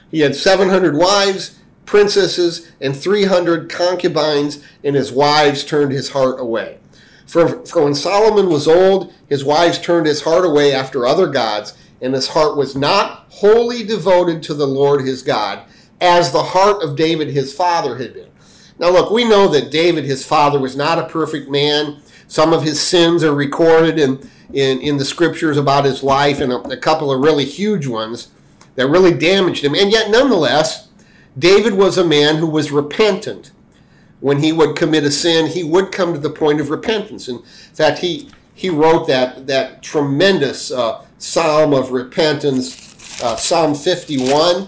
He 0.10 0.20
had 0.20 0.36
700 0.36 0.98
wives, 0.98 1.58
princesses, 1.92 2.72
and 2.80 2.96
300 2.96 3.70
concubines, 3.70 4.64
and 4.82 4.96
his 4.96 5.12
wives 5.12 5.66
turned 5.66 5.92
his 5.92 6.12
heart 6.12 6.40
away. 6.40 6.78
For, 7.28 7.66
for 7.66 7.84
when 7.84 7.96
Solomon 7.96 8.50
was 8.50 8.66
old, 8.66 9.14
his 9.28 9.44
wives 9.44 9.78
turned 9.78 10.06
his 10.08 10.22
heart 10.22 10.46
away 10.46 10.74
after 10.74 11.06
other 11.06 11.28
gods, 11.28 11.78
and 12.00 12.14
his 12.14 12.30
heart 12.30 12.56
was 12.56 12.78
not 12.78 13.26
wholly 13.28 13.84
devoted 13.84 14.42
to 14.44 14.54
the 14.54 14.66
Lord 14.66 15.02
his 15.02 15.22
God, 15.22 15.66
as 16.00 16.32
the 16.32 16.42
heart 16.42 16.82
of 16.82 16.96
David 16.96 17.28
his 17.28 17.54
father 17.54 17.98
had 17.98 18.14
been. 18.14 18.30
Now, 18.80 18.92
look, 18.92 19.12
we 19.12 19.26
know 19.26 19.50
that 19.50 19.70
David, 19.70 20.06
his 20.06 20.26
father, 20.26 20.60
was 20.60 20.78
not 20.78 20.98
a 20.98 21.10
perfect 21.10 21.50
man. 21.50 22.02
Some 22.26 22.54
of 22.54 22.64
his 22.64 22.80
sins 22.80 23.22
are 23.22 23.36
recorded 23.36 24.00
in, 24.00 24.30
in, 24.54 24.80
in 24.80 24.96
the 24.96 25.04
scriptures 25.04 25.58
about 25.58 25.84
his 25.84 26.04
life, 26.04 26.40
and 26.40 26.54
a, 26.54 26.62
a 26.70 26.78
couple 26.78 27.12
of 27.12 27.20
really 27.20 27.44
huge 27.44 27.86
ones 27.86 28.30
that 28.76 28.88
really 28.88 29.14
damaged 29.14 29.66
him. 29.66 29.76
And 29.76 29.92
yet, 29.92 30.10
nonetheless, 30.10 30.88
David 31.38 31.74
was 31.74 31.98
a 31.98 32.06
man 32.06 32.38
who 32.38 32.48
was 32.48 32.72
repentant. 32.72 33.52
When 34.20 34.44
he 34.44 34.52
would 34.52 34.76
commit 34.76 35.04
a 35.04 35.12
sin, 35.12 35.48
he 35.48 35.64
would 35.64 35.92
come 35.92 36.14
to 36.14 36.20
the 36.20 36.30
point 36.30 36.62
of 36.62 36.70
repentance. 36.70 37.28
In 37.28 37.42
fact, 37.74 38.00
he, 38.00 38.30
he 38.54 38.70
wrote 38.70 39.08
that, 39.08 39.48
that 39.48 39.82
tremendous 39.82 40.72
uh, 40.72 41.04
psalm 41.18 41.74
of 41.74 41.92
repentance, 41.92 43.22
uh, 43.24 43.36
Psalm 43.36 43.74
51, 43.74 44.68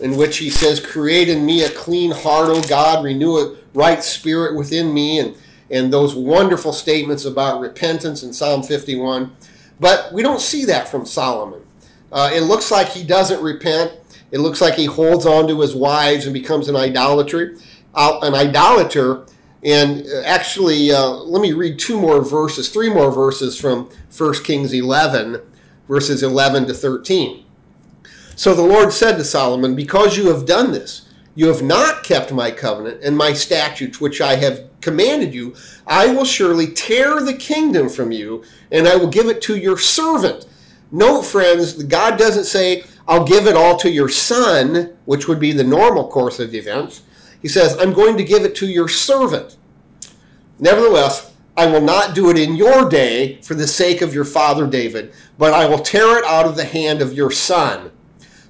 in 0.00 0.16
which 0.16 0.38
he 0.38 0.48
says, 0.48 0.80
Create 0.80 1.28
in 1.28 1.44
me 1.44 1.62
a 1.62 1.70
clean 1.70 2.12
heart, 2.12 2.48
O 2.48 2.62
God, 2.66 3.04
renew 3.04 3.36
a 3.36 3.56
right 3.74 4.02
spirit 4.02 4.56
within 4.56 4.94
me, 4.94 5.18
and, 5.18 5.36
and 5.70 5.92
those 5.92 6.14
wonderful 6.14 6.72
statements 6.72 7.24
about 7.24 7.60
repentance 7.60 8.22
in 8.22 8.32
Psalm 8.32 8.62
51. 8.62 9.34
But 9.80 10.12
we 10.12 10.22
don't 10.22 10.40
see 10.40 10.64
that 10.66 10.88
from 10.88 11.04
Solomon. 11.04 11.62
Uh, 12.10 12.30
it 12.32 12.42
looks 12.42 12.70
like 12.70 12.88
he 12.88 13.02
doesn't 13.02 13.42
repent. 13.42 13.92
It 14.34 14.40
looks 14.40 14.60
like 14.60 14.74
he 14.74 14.86
holds 14.86 15.26
on 15.26 15.46
to 15.46 15.60
his 15.60 15.76
wives 15.76 16.26
and 16.26 16.34
becomes 16.34 16.68
an 16.68 16.74
idolatry, 16.74 17.56
uh, 17.94 18.18
an 18.22 18.34
idolater. 18.34 19.26
And 19.62 20.04
uh, 20.08 20.22
actually, 20.24 20.90
uh, 20.90 21.08
let 21.08 21.40
me 21.40 21.52
read 21.52 21.78
two 21.78 22.00
more 22.00 22.20
verses, 22.20 22.68
three 22.68 22.92
more 22.92 23.12
verses 23.12 23.56
from 23.56 23.88
1 24.18 24.42
Kings 24.42 24.72
11, 24.72 25.40
verses 25.86 26.24
11 26.24 26.66
to 26.66 26.74
13. 26.74 27.44
So 28.34 28.54
the 28.54 28.62
Lord 28.62 28.92
said 28.92 29.18
to 29.18 29.24
Solomon, 29.24 29.76
Because 29.76 30.16
you 30.16 30.26
have 30.34 30.46
done 30.46 30.72
this, 30.72 31.08
you 31.36 31.46
have 31.46 31.62
not 31.62 32.02
kept 32.02 32.32
my 32.32 32.50
covenant 32.50 33.04
and 33.04 33.16
my 33.16 33.34
statutes 33.34 34.00
which 34.00 34.20
I 34.20 34.34
have 34.34 34.68
commanded 34.80 35.32
you, 35.32 35.54
I 35.86 36.08
will 36.08 36.24
surely 36.24 36.72
tear 36.72 37.20
the 37.20 37.34
kingdom 37.34 37.88
from 37.88 38.10
you, 38.10 38.42
and 38.72 38.88
I 38.88 38.96
will 38.96 39.10
give 39.10 39.28
it 39.28 39.40
to 39.42 39.56
your 39.56 39.78
servant. 39.78 40.46
Note, 40.90 41.22
friends, 41.22 41.84
God 41.84 42.18
doesn't 42.18 42.46
say, 42.46 42.82
I'll 43.06 43.24
give 43.24 43.46
it 43.46 43.56
all 43.56 43.76
to 43.78 43.90
your 43.90 44.08
son, 44.08 44.96
which 45.04 45.28
would 45.28 45.38
be 45.38 45.52
the 45.52 45.64
normal 45.64 46.08
course 46.08 46.40
of 46.40 46.54
events. 46.54 47.02
He 47.40 47.48
says, 47.48 47.76
I'm 47.78 47.92
going 47.92 48.16
to 48.16 48.24
give 48.24 48.44
it 48.44 48.54
to 48.56 48.66
your 48.66 48.88
servant. 48.88 49.56
Nevertheless, 50.58 51.34
I 51.56 51.66
will 51.66 51.82
not 51.82 52.14
do 52.14 52.30
it 52.30 52.38
in 52.38 52.56
your 52.56 52.88
day 52.88 53.40
for 53.42 53.54
the 53.54 53.66
sake 53.66 54.00
of 54.00 54.14
your 54.14 54.24
father 54.24 54.66
David, 54.66 55.12
but 55.38 55.52
I 55.52 55.66
will 55.66 55.78
tear 55.78 56.18
it 56.18 56.24
out 56.24 56.46
of 56.46 56.56
the 56.56 56.64
hand 56.64 57.02
of 57.02 57.12
your 57.12 57.30
son. 57.30 57.92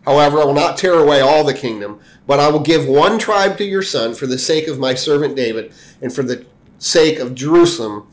However, 0.05 0.41
I 0.41 0.45
will 0.45 0.55
not 0.55 0.79
tear 0.79 0.95
away 0.95 1.21
all 1.21 1.45
the 1.45 1.55
kingdom, 1.55 2.01
but 2.27 2.39
I 2.39 2.49
will 2.49 2.61
give 2.61 2.87
one 2.87 3.19
tribe 3.19 3.59
to 3.59 3.65
your 3.65 3.83
son 3.83 4.15
for 4.15 4.27
the 4.27 4.39
sake 4.39 4.69
of 4.69 4.79
my 4.79 4.95
servant 4.95 5.35
David 5.35 5.73
and 6.01 6.15
for 6.15 6.23
the 6.23 6.47
sake 6.79 7.19
of 7.19 7.35
Jerusalem, 7.35 8.07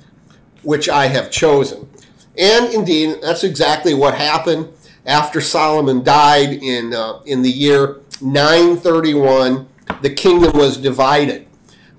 which 0.63 0.89
I 0.89 1.07
have 1.07 1.31
chosen. 1.31 1.89
And 2.37 2.73
indeed, 2.73 3.17
that's 3.21 3.43
exactly 3.43 3.93
what 3.93 4.15
happened 4.15 4.69
after 5.05 5.41
Solomon 5.41 6.03
died 6.03 6.53
in, 6.53 6.93
uh, 6.93 7.21
in 7.25 7.41
the 7.41 7.49
year 7.49 8.01
931. 8.21 9.67
The 10.01 10.09
kingdom 10.09 10.57
was 10.57 10.77
divided. 10.77 11.47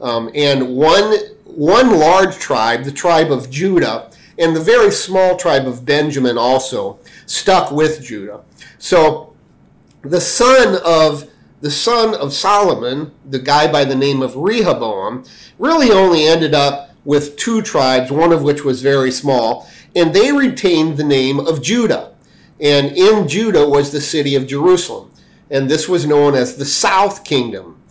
Um, 0.01 0.31
and 0.35 0.77
one, 0.77 1.17
one 1.45 1.99
large 1.99 2.37
tribe, 2.37 2.85
the 2.85 2.93
tribe 2.93 3.31
of 3.31 3.51
Judah, 3.51 4.11
and 4.39 4.57
the 4.57 4.61
very 4.61 4.91
small 4.91 5.37
tribe 5.37 5.67
of 5.67 5.85
Benjamin 5.85 6.39
also 6.39 6.99
stuck 7.27 7.71
with 7.71 8.03
Judah. 8.03 8.43
So 8.79 9.35
the 10.03 10.21
son 10.21 10.81
of 10.85 11.29
the 11.61 11.71
son 11.71 12.13
of 12.17 12.33
Solomon, 12.33 13.13
the 13.25 13.39
guy 13.39 13.71
by 13.71 13.85
the 13.85 13.95
name 13.95 14.21
of 14.21 14.35
Rehoboam, 14.35 15.25
really 15.61 15.93
only 15.93 16.25
ended 16.27 16.55
up 16.55 16.91
with 17.05 17.37
two 17.37 17.63
tribes, 17.63 18.11
one 18.11 18.33
of 18.33 18.43
which 18.43 18.65
was 18.65 18.83
very 18.83 19.13
small, 19.13 19.69
and 19.95 20.13
they 20.13 20.33
retained 20.33 20.97
the 20.97 21.05
name 21.05 21.39
of 21.39 21.63
Judah. 21.63 22.12
And 22.63 22.97
in 22.97 23.27
Judah 23.27 23.69
was 23.69 23.91
the 23.91 24.01
city 24.01 24.37
of 24.37 24.47
Jerusalem, 24.47 25.11
and 25.51 25.69
this 25.69 25.89
was 25.89 26.07
known 26.07 26.37
as 26.37 26.57
the 26.57 26.65
South 26.65 27.25
Kingdom. 27.25 27.83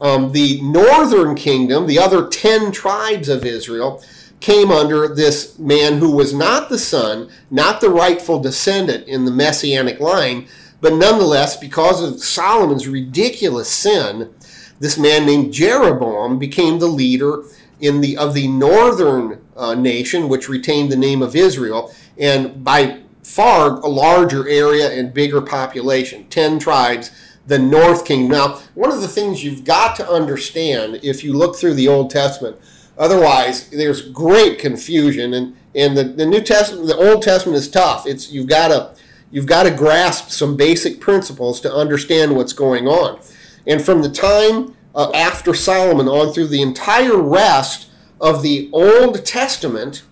Um, 0.00 0.32
the 0.32 0.60
northern 0.62 1.34
kingdom, 1.34 1.86
the 1.86 1.98
other 1.98 2.26
10 2.26 2.72
tribes 2.72 3.28
of 3.28 3.44
Israel, 3.44 4.02
came 4.40 4.70
under 4.70 5.06
this 5.08 5.58
man 5.58 5.98
who 5.98 6.10
was 6.10 6.34
not 6.34 6.68
the 6.68 6.78
son, 6.78 7.30
not 7.50 7.80
the 7.80 7.90
rightful 7.90 8.40
descendant 8.40 9.06
in 9.06 9.24
the 9.24 9.30
messianic 9.30 10.00
line, 10.00 10.48
but 10.80 10.94
nonetheless, 10.94 11.56
because 11.56 12.02
of 12.02 12.22
Solomon's 12.22 12.88
ridiculous 12.88 13.70
sin, 13.70 14.34
this 14.80 14.98
man 14.98 15.24
named 15.24 15.52
Jeroboam 15.52 16.38
became 16.38 16.78
the 16.78 16.88
leader 16.88 17.44
in 17.80 18.00
the 18.00 18.16
of 18.16 18.34
the 18.34 18.48
northern 18.48 19.40
uh, 19.56 19.74
nation, 19.74 20.28
which 20.28 20.48
retained 20.48 20.90
the 20.90 20.96
name 20.96 21.22
of 21.22 21.36
Israel, 21.36 21.94
and 22.18 22.64
by 22.64 23.03
far 23.24 23.80
larger 23.80 24.48
area 24.48 24.90
and 24.92 25.12
bigger 25.12 25.40
population, 25.40 26.26
ten 26.28 26.58
tribes. 26.58 27.10
The 27.46 27.58
North 27.58 28.06
Kingdom. 28.06 28.30
Now, 28.30 28.60
one 28.72 28.90
of 28.90 29.02
the 29.02 29.06
things 29.06 29.44
you've 29.44 29.64
got 29.64 29.96
to 29.96 30.08
understand 30.08 31.00
if 31.02 31.22
you 31.22 31.34
look 31.34 31.56
through 31.56 31.74
the 31.74 31.88
Old 31.88 32.08
Testament, 32.08 32.56
otherwise 32.96 33.68
there's 33.68 34.08
great 34.08 34.58
confusion, 34.58 35.34
and 35.34 35.54
and 35.74 35.94
the, 35.94 36.04
the 36.04 36.24
New 36.24 36.40
Testament, 36.40 36.86
the 36.86 36.96
Old 36.96 37.22
Testament 37.22 37.58
is 37.58 37.70
tough. 37.70 38.06
It's 38.06 38.32
you've 38.32 38.46
got 38.46 38.68
to 38.68 38.94
You've 39.34 39.46
got 39.46 39.64
to 39.64 39.72
grasp 39.72 40.30
some 40.30 40.56
basic 40.56 41.00
principles 41.00 41.60
to 41.62 41.74
understand 41.74 42.36
what's 42.36 42.52
going 42.52 42.86
on. 42.86 43.18
And 43.66 43.84
from 43.84 44.00
the 44.00 44.08
time 44.08 44.76
uh, 44.94 45.10
after 45.12 45.54
Solomon 45.54 46.06
on 46.06 46.32
through 46.32 46.46
the 46.46 46.62
entire 46.62 47.20
rest 47.20 47.90
of 48.20 48.42
the 48.42 48.70
Old 48.72 49.24
Testament, 49.24 50.04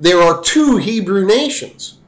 there 0.00 0.22
are 0.22 0.40
two 0.40 0.78
Hebrew 0.78 1.26
nations. 1.26 1.98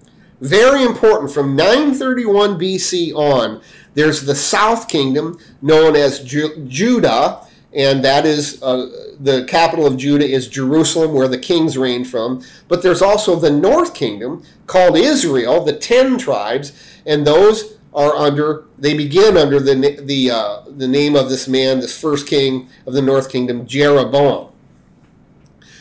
Very 0.41 0.83
important. 0.83 1.31
From 1.33 1.57
931 1.57 2.59
BC 2.59 3.15
on, 3.15 3.63
there's 3.95 4.23
the 4.23 4.35
South 4.35 4.89
Kingdom 4.89 5.39
known 5.63 5.97
as 5.97 6.21
Ju- 6.23 6.67
Judah, 6.69 7.41
and 7.73 8.05
that 8.05 8.27
is 8.27 8.63
uh, 8.63 9.15
the 9.21 9.45
capital 9.45 9.87
of 9.87 9.97
Judah 9.97 10.29
is 10.29 10.49
Jerusalem, 10.49 11.13
where 11.13 11.29
the 11.29 11.39
kings 11.39 11.77
reign 11.77 12.05
from. 12.05 12.43
But 12.69 12.83
there's 12.83 13.03
also 13.03 13.37
the 13.37 13.51
north 13.51 13.95
kingdom 13.95 14.45
called 14.67 14.97
Israel, 14.97 15.65
the 15.65 15.73
ten 15.73 16.19
tribes, 16.19 16.73
and 17.05 17.27
those 17.27 17.77
are 17.93 18.15
under. 18.15 18.65
They 18.79 18.97
begin 18.97 19.37
under 19.37 19.59
the 19.61 20.01
the 20.01 20.31
uh, 20.31 20.63
the 20.69 20.89
name 20.89 21.17
of 21.17 21.29
this 21.29 21.49
man, 21.49 21.81
this 21.81 21.99
first 21.99 22.29
king 22.29 22.69
of 22.87 22.93
the 22.93 23.03
north 23.03 23.31
kingdom, 23.31 23.67
Jeroboam. 23.67 24.53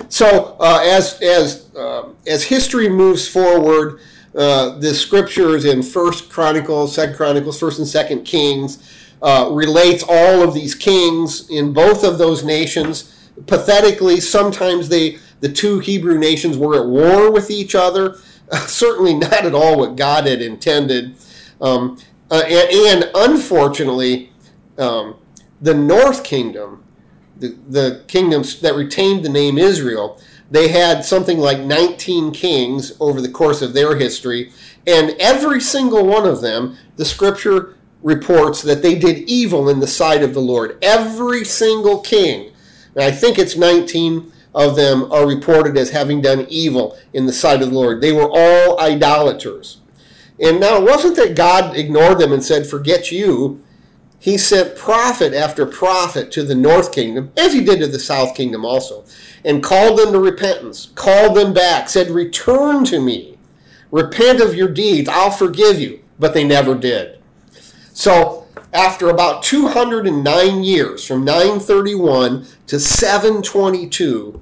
So 0.10 0.58
uh, 0.60 0.80
as 0.84 1.22
as 1.22 1.74
uh, 1.76 2.10
as 2.26 2.46
history 2.46 2.90
moves 2.90 3.28
forward, 3.28 4.00
uh, 4.36 4.78
the 4.80 4.94
scriptures 4.94 5.66
in 5.66 5.84
First 5.84 6.30
Chronicles, 6.30 6.96
Second 6.96 7.16
Chronicles, 7.16 7.60
First 7.60 7.80
and 7.80 7.88
Second 7.88 8.24
Kings 8.24 8.92
uh, 9.22 9.50
relates 9.52 10.04
all 10.08 10.42
of 10.42 10.54
these 10.54 10.76
kings 10.76 11.50
in 11.50 11.72
both 11.72 12.04
of 12.04 12.18
those 12.18 12.44
nations. 12.44 13.30
Pathetically, 13.48 14.20
sometimes 14.20 14.90
they 14.90 15.20
the 15.40 15.52
two 15.52 15.80
Hebrew 15.80 16.18
nations 16.18 16.58
were 16.58 16.80
at 16.80 16.88
war 16.88 17.30
with 17.30 17.52
each 17.52 17.76
other. 17.76 18.18
Uh, 18.50 18.60
certainly 18.68 19.14
not 19.14 19.46
at 19.46 19.54
all 19.54 19.78
what 19.78 19.96
God 19.96 20.26
had 20.26 20.42
intended. 20.42 21.16
Um, 21.60 22.00
uh, 22.32 22.44
and, 22.48 23.04
and, 23.04 23.12
unfortunately, 23.14 24.32
um, 24.78 25.16
the 25.62 25.74
North 25.74 26.24
Kingdom, 26.24 26.84
the, 27.38 27.58
the 27.68 28.04
kingdoms 28.08 28.60
that 28.62 28.76
retained 28.76 29.24
the 29.24 29.30
name 29.30 29.58
Israel, 29.58 30.20
they 30.54 30.68
had 30.68 31.04
something 31.04 31.40
like 31.40 31.60
19 31.60 32.32
kings 32.32 32.94
over 33.00 33.20
the 33.20 33.32
course 33.32 33.64
of 33.64 33.74
their 33.74 33.96
history, 33.96 34.52
and 34.86 35.16
every 35.20 35.60
single 35.60 36.06
one 36.06 36.28
of 36.28 36.42
them, 36.42 36.78
the 36.96 37.06
scripture 37.06 37.76
reports 38.04 38.62
that 38.62 38.84
they 38.84 38.94
did 38.94 39.28
evil 39.28 39.68
in 39.68 39.80
the 39.80 39.88
sight 39.88 40.22
of 40.22 40.36
the 40.36 40.40
Lord. 40.40 40.78
Every 40.84 41.44
single 41.44 42.02
king, 42.02 42.54
and 42.94 43.04
I 43.04 43.10
think 43.10 43.40
it's 43.40 43.58
19 43.58 44.32
of 44.54 44.76
them, 44.76 45.12
are 45.12 45.28
reported 45.28 45.76
as 45.76 45.90
having 45.90 46.22
done 46.22 46.46
evil 46.48 47.00
in 47.14 47.26
the 47.26 47.34
sight 47.34 47.64
of 47.64 47.70
the 47.70 47.76
Lord. 47.76 48.00
They 48.00 48.12
were 48.12 48.30
all 48.32 48.80
idolaters. 48.80 49.82
And 50.40 50.60
now 50.60 50.78
it 50.78 50.84
wasn't 50.84 51.16
that 51.16 51.36
God 51.36 51.76
ignored 51.76 52.20
them 52.20 52.32
and 52.32 52.44
said, 52.44 52.68
Forget 52.68 53.12
you. 53.12 53.64
He 54.24 54.38
sent 54.38 54.78
prophet 54.78 55.34
after 55.34 55.66
prophet 55.66 56.32
to 56.32 56.44
the 56.44 56.56
north 56.56 56.94
kingdom, 56.94 57.34
as 57.36 57.52
he 57.52 57.60
did 57.60 57.82
to 57.82 57.88
the 57.88 58.00
south 58.00 58.36
kingdom 58.36 58.64
also, 58.64 59.04
and 59.44 59.62
called 59.62 60.00
them 60.00 60.14
to 60.14 60.20
repentance, 60.20 60.94
called 60.96 61.36
them 61.36 61.54
back, 61.54 61.90
said, 61.90 62.10
Return 62.10 62.86
to 62.86 63.02
me, 63.02 63.38
repent 63.92 64.40
of 64.40 64.56
your 64.56 64.70
deeds, 64.70 65.10
I'll 65.10 65.30
forgive 65.30 65.78
you. 65.82 66.00
But 66.20 66.34
they 66.34 66.46
never 66.46 66.74
did. 66.74 67.20
So 67.92 68.48
after 68.72 69.10
about 69.10 69.44
209 69.44 70.64
years, 70.64 71.06
from 71.06 71.26
931 71.26 72.46
to 72.68 72.80
722, 72.80 74.42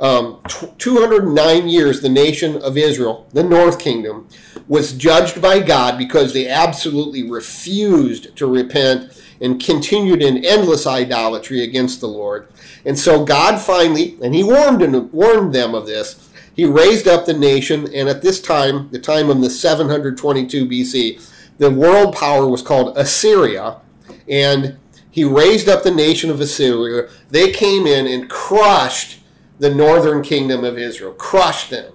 um, 0.00 0.40
t- 0.48 0.68
209 0.78 1.68
years, 1.68 2.00
the 2.00 2.08
nation 2.08 2.60
of 2.60 2.76
Israel, 2.76 3.26
the 3.32 3.44
North 3.44 3.78
Kingdom, 3.78 4.28
was 4.66 4.92
judged 4.92 5.40
by 5.40 5.60
God 5.60 5.98
because 5.98 6.32
they 6.32 6.48
absolutely 6.48 7.28
refused 7.28 8.36
to 8.36 8.46
repent 8.46 9.22
and 9.40 9.62
continued 9.62 10.22
in 10.22 10.44
endless 10.44 10.86
idolatry 10.86 11.62
against 11.62 12.00
the 12.00 12.08
Lord. 12.08 12.48
And 12.84 12.98
so 12.98 13.24
God 13.24 13.60
finally, 13.60 14.16
and 14.22 14.34
He 14.34 14.42
warned, 14.42 14.82
and 14.82 15.12
warned 15.12 15.54
them 15.54 15.74
of 15.74 15.86
this, 15.86 16.30
He 16.54 16.64
raised 16.64 17.06
up 17.06 17.26
the 17.26 17.34
nation, 17.34 17.92
and 17.94 18.08
at 18.08 18.22
this 18.22 18.40
time, 18.40 18.88
the 18.90 18.98
time 18.98 19.30
of 19.30 19.40
the 19.40 19.50
722 19.50 20.66
BC, 20.66 21.30
the 21.58 21.70
world 21.70 22.14
power 22.14 22.48
was 22.48 22.62
called 22.62 22.96
Assyria, 22.96 23.80
and 24.28 24.78
he 25.10 25.22
raised 25.22 25.68
up 25.68 25.84
the 25.84 25.92
nation 25.92 26.28
of 26.28 26.40
Assyria. 26.40 27.08
They 27.30 27.52
came 27.52 27.86
in 27.86 28.06
and 28.06 28.28
crushed 28.28 29.20
the 29.58 29.74
northern 29.74 30.22
kingdom 30.22 30.64
of 30.64 30.78
Israel, 30.78 31.12
crushed 31.12 31.70
them. 31.70 31.92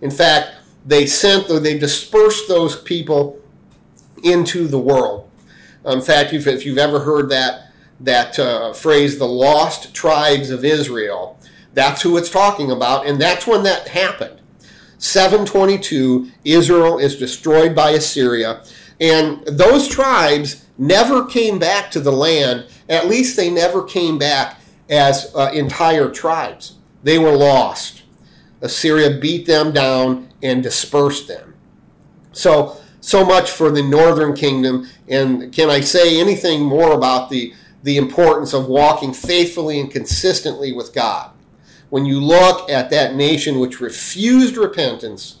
In 0.00 0.10
fact, 0.10 0.50
they 0.84 1.06
sent, 1.06 1.50
or 1.50 1.58
they 1.58 1.78
dispersed 1.78 2.48
those 2.48 2.80
people 2.80 3.40
into 4.22 4.66
the 4.66 4.78
world. 4.78 5.30
In 5.84 6.00
fact, 6.00 6.32
if, 6.32 6.66
you've 6.66 6.78
ever 6.78 7.00
heard 7.00 7.28
that 7.30 7.62
that 7.98 8.38
uh, 8.38 8.74
phrase, 8.74 9.18
the 9.18 9.26
lost 9.26 9.94
tribes 9.94 10.50
of 10.50 10.66
Israel, 10.66 11.38
that's 11.72 12.02
who 12.02 12.18
it's 12.18 12.28
talking 12.28 12.70
about, 12.70 13.06
and 13.06 13.18
that's 13.18 13.46
when 13.46 13.62
that 13.62 13.88
happened. 13.88 14.40
722, 14.98 16.30
Israel 16.44 16.98
is 16.98 17.16
destroyed 17.16 17.74
by 17.74 17.90
Assyria 17.90 18.62
And 19.00 19.44
those 19.46 19.88
tribes 19.88 20.64
never 20.78 21.24
came 21.26 21.58
back 21.58 21.90
to 21.90 22.00
the 22.00 22.12
land. 22.12 22.66
At 22.88 23.08
least 23.08 23.36
they 23.36 23.50
never 23.50 23.82
came 23.82 24.18
back 24.18 24.58
as 24.88 25.32
uh, 25.34 25.50
entire 25.52 26.10
tribes. 26.10 26.76
They 27.06 27.20
were 27.20 27.36
lost. 27.36 28.02
Assyria 28.60 29.20
beat 29.20 29.46
them 29.46 29.70
down 29.70 30.28
and 30.42 30.60
dispersed 30.60 31.28
them. 31.28 31.54
So, 32.32 32.78
so 33.00 33.24
much 33.24 33.48
for 33.48 33.70
the 33.70 33.80
northern 33.80 34.34
kingdom. 34.34 34.88
And 35.06 35.52
can 35.52 35.70
I 35.70 35.82
say 35.82 36.20
anything 36.20 36.62
more 36.62 36.94
about 36.94 37.30
the, 37.30 37.54
the 37.84 37.96
importance 37.96 38.52
of 38.52 38.66
walking 38.66 39.12
faithfully 39.12 39.78
and 39.78 39.88
consistently 39.88 40.72
with 40.72 40.92
God? 40.92 41.30
When 41.90 42.06
you 42.06 42.18
look 42.18 42.68
at 42.68 42.90
that 42.90 43.14
nation 43.14 43.60
which 43.60 43.80
refused 43.80 44.56
repentance, 44.56 45.38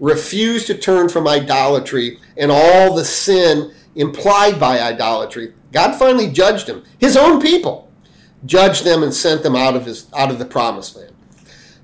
refused 0.00 0.66
to 0.66 0.76
turn 0.76 1.08
from 1.08 1.28
idolatry 1.28 2.18
and 2.36 2.50
all 2.50 2.92
the 2.92 3.04
sin 3.04 3.72
implied 3.94 4.58
by 4.58 4.80
idolatry, 4.80 5.54
God 5.70 5.96
finally 5.96 6.32
judged 6.32 6.66
them. 6.66 6.82
His 6.98 7.16
own 7.16 7.40
people 7.40 7.84
judged 8.44 8.84
them 8.84 9.02
and 9.02 9.14
sent 9.14 9.42
them 9.42 9.56
out 9.56 9.76
of 9.76 9.86
his 9.86 10.06
out 10.14 10.30
of 10.30 10.38
the 10.38 10.44
promised 10.44 10.96
land. 10.96 11.12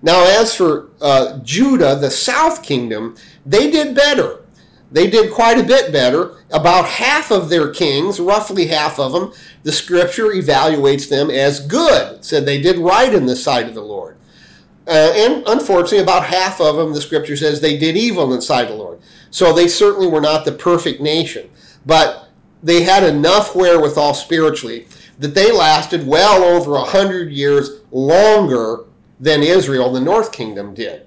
Now, 0.02 0.24
as 0.24 0.54
for 0.54 0.88
uh, 1.00 1.38
Judah, 1.38 1.96
the 1.96 2.10
south 2.10 2.62
kingdom, 2.62 3.16
they 3.44 3.70
did 3.70 3.94
better. 3.94 4.38
They 4.92 5.08
did 5.08 5.32
quite 5.32 5.58
a 5.58 5.62
bit 5.62 5.92
better. 5.92 6.36
About 6.50 6.86
half 6.86 7.30
of 7.30 7.48
their 7.48 7.70
kings, 7.70 8.18
roughly 8.18 8.66
half 8.66 8.98
of 8.98 9.12
them, 9.12 9.32
the 9.62 9.72
scripture 9.72 10.28
evaluates 10.28 11.08
them 11.08 11.30
as 11.30 11.64
good. 11.64 12.16
It 12.16 12.24
said 12.24 12.44
they 12.44 12.60
did 12.60 12.78
right 12.78 13.12
in 13.12 13.26
the 13.26 13.36
sight 13.36 13.68
of 13.68 13.74
the 13.74 13.82
Lord. 13.82 14.16
Uh, 14.88 15.12
and 15.14 15.44
unfortunately, 15.46 15.98
about 15.98 16.24
half 16.26 16.60
of 16.60 16.76
them, 16.76 16.92
the 16.92 17.00
scripture 17.00 17.36
says 17.36 17.60
they 17.60 17.76
did 17.76 17.96
evil 17.96 18.24
in 18.24 18.30
the 18.30 18.42
sight 18.42 18.64
of 18.64 18.70
the 18.70 18.82
Lord. 18.82 19.00
So 19.30 19.52
they 19.52 19.68
certainly 19.68 20.08
were 20.08 20.20
not 20.20 20.44
the 20.44 20.52
perfect 20.52 21.00
nation. 21.00 21.50
But 21.86 22.28
they 22.62 22.82
had 22.82 23.04
enough 23.04 23.54
wherewithal 23.54 24.14
spiritually 24.14 24.86
that 25.20 25.34
they 25.34 25.52
lasted 25.52 26.06
well 26.06 26.42
over 26.42 26.76
a 26.76 26.82
hundred 26.84 27.30
years 27.30 27.82
longer 27.92 28.84
than 29.20 29.42
Israel, 29.42 29.92
the 29.92 30.00
north 30.00 30.32
kingdom, 30.32 30.74
did. 30.74 31.06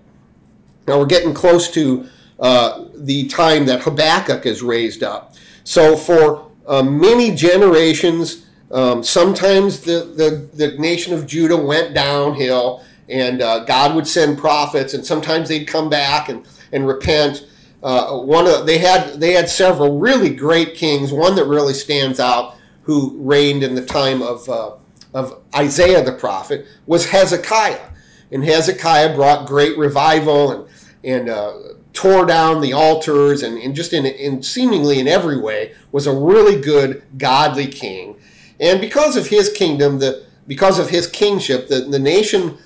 Now 0.88 1.00
we're 1.00 1.08
getting 1.08 1.34
close 1.34 1.70
to 1.72 2.08
uh, 2.40 2.86
the 2.96 3.28
time 3.28 3.66
that 3.66 3.82
Habakkuk 3.82 4.46
is 4.46 4.62
raised 4.62 5.02
up. 5.02 5.36
So 5.64 5.98
for 5.98 6.52
uh, 6.68 6.84
many 6.84 7.34
generations, 7.34 8.46
um, 8.72 9.04
sometimes 9.04 9.82
the, 9.82 10.14
the, 10.16 10.50
the, 10.54 10.78
nation 10.78 11.14
of 11.14 11.26
Judah 11.26 11.58
went 11.58 11.94
downhill, 11.94 12.84
and 13.10 13.42
uh, 13.42 13.66
God 13.66 13.96
would 13.96 14.08
send 14.08 14.38
prophets, 14.38 14.94
and 14.94 15.06
sometimes 15.06 15.50
they'd 15.50 15.66
come 15.66 15.90
back 15.90 16.30
and, 16.30 16.46
and 16.72 16.88
repent. 16.88 17.48
Uh, 17.82 18.18
one 18.20 18.48
of 18.48 18.66
they 18.66 18.78
had 18.78 19.20
they 19.20 19.34
had 19.34 19.50
several 19.50 20.00
really 20.00 20.34
great 20.34 20.74
kings. 20.74 21.12
One 21.12 21.36
that 21.36 21.46
really 21.46 21.74
stands 21.74 22.20
out, 22.20 22.56
who 22.84 23.18
reigned 23.20 23.64
in 23.64 23.76
the 23.76 23.86
time 23.86 24.22
of 24.22 24.48
uh, 24.50 24.76
of 25.14 25.42
Isaiah 25.56 26.04
the 26.04 26.14
prophet, 26.14 26.66
was 26.86 27.08
Hezekiah, 27.08 27.90
and 28.32 28.44
Hezekiah 28.44 29.16
brought 29.16 29.48
great 29.48 29.78
revival 29.78 30.52
and 30.52 30.70
and 31.04 31.30
uh, 31.30 31.54
tore 31.94 32.26
down 32.26 32.62
the 32.62 32.74
altars 32.74 33.44
and, 33.44 33.58
and 33.58 33.76
just 33.76 33.94
in, 33.94 34.06
in 34.06 34.42
seemingly 34.42 35.00
in 35.00 35.08
every 35.08 35.40
way 35.40 35.74
was 35.92 36.08
a 36.08 36.14
really 36.14 36.60
good 36.60 37.04
godly 37.18 37.68
king. 37.68 38.18
And 38.60 38.82
because 38.82 39.16
of 39.16 39.28
his 39.28 39.50
kingdom 39.50 40.00
the 40.00 40.26
because 40.48 40.80
of 40.80 40.90
his 40.90 41.08
kingship 41.08 41.68
the, 41.68 41.82
the 41.82 42.00
nation 42.00 42.58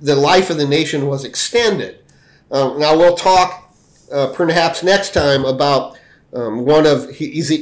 the 0.00 0.14
life 0.14 0.50
of 0.50 0.58
the 0.58 0.66
nation 0.66 1.06
was 1.06 1.24
extended. 1.24 1.98
Um, 2.50 2.78
now 2.78 2.96
we'll 2.96 3.16
talk 3.16 3.74
uh, 4.12 4.32
perhaps 4.34 4.82
next 4.82 5.14
time 5.14 5.44
about 5.44 5.96
um, 6.34 6.64
one 6.64 6.86
of 6.86 7.08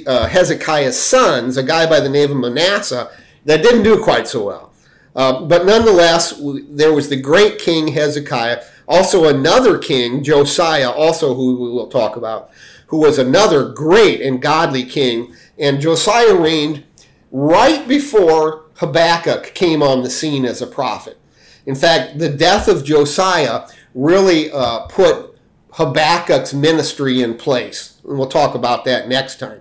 uh, 0.07 0.27
hezekiah's 0.29 0.99
sons 0.99 1.57
a 1.57 1.63
guy 1.63 1.89
by 1.89 2.01
the 2.01 2.09
name 2.09 2.31
of 2.31 2.37
manasseh 2.37 3.11
that 3.45 3.63
didn't 3.63 3.83
do 3.83 4.03
quite 4.03 4.27
so 4.27 4.47
well 4.47 4.73
uh, 5.15 5.43
but 5.43 5.67
nonetheless 5.67 6.41
there 6.69 6.93
was 6.93 7.09
the 7.09 7.17
great 7.17 7.59
king 7.59 7.89
hezekiah 7.89 8.63
also, 8.93 9.27
another 9.27 9.79
king, 9.79 10.23
Josiah, 10.23 10.91
also 10.91 11.35
who 11.35 11.57
we 11.63 11.71
will 11.71 11.89
talk 11.89 12.17
about, 12.17 12.51
who 12.89 12.99
was 12.99 13.19
another 13.19 13.71
great 13.71 14.21
and 14.21 14.43
godly 14.43 14.85
king. 14.85 15.35
And 15.59 15.81
Josiah 15.81 16.35
reigned 16.35 16.85
right 17.31 17.87
before 17.87 18.67
Habakkuk 18.77 19.55
came 19.55 19.83
on 19.83 20.03
the 20.03 20.11
scene 20.11 20.45
as 20.45 20.61
a 20.61 20.67
prophet. 20.67 21.19
In 21.65 21.75
fact, 21.75 22.19
the 22.19 22.29
death 22.29 22.69
of 22.69 22.85
Josiah 22.85 23.67
really 23.95 24.51
uh, 24.51 24.81
put 24.89 25.32
Habakkuk's 25.73 26.53
ministry 26.53 27.23
in 27.23 27.35
place. 27.35 27.99
And 28.05 28.19
we'll 28.19 28.29
talk 28.29 28.55
about 28.55 28.85
that 28.85 29.09
next 29.09 29.39
time. 29.39 29.61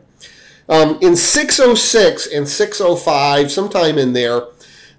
Um, 0.67 0.97
in 1.01 1.15
606 1.15 2.27
and 2.27 2.47
605, 2.47 3.51
sometime 3.51 3.97
in 3.97 4.13
there, 4.13 4.43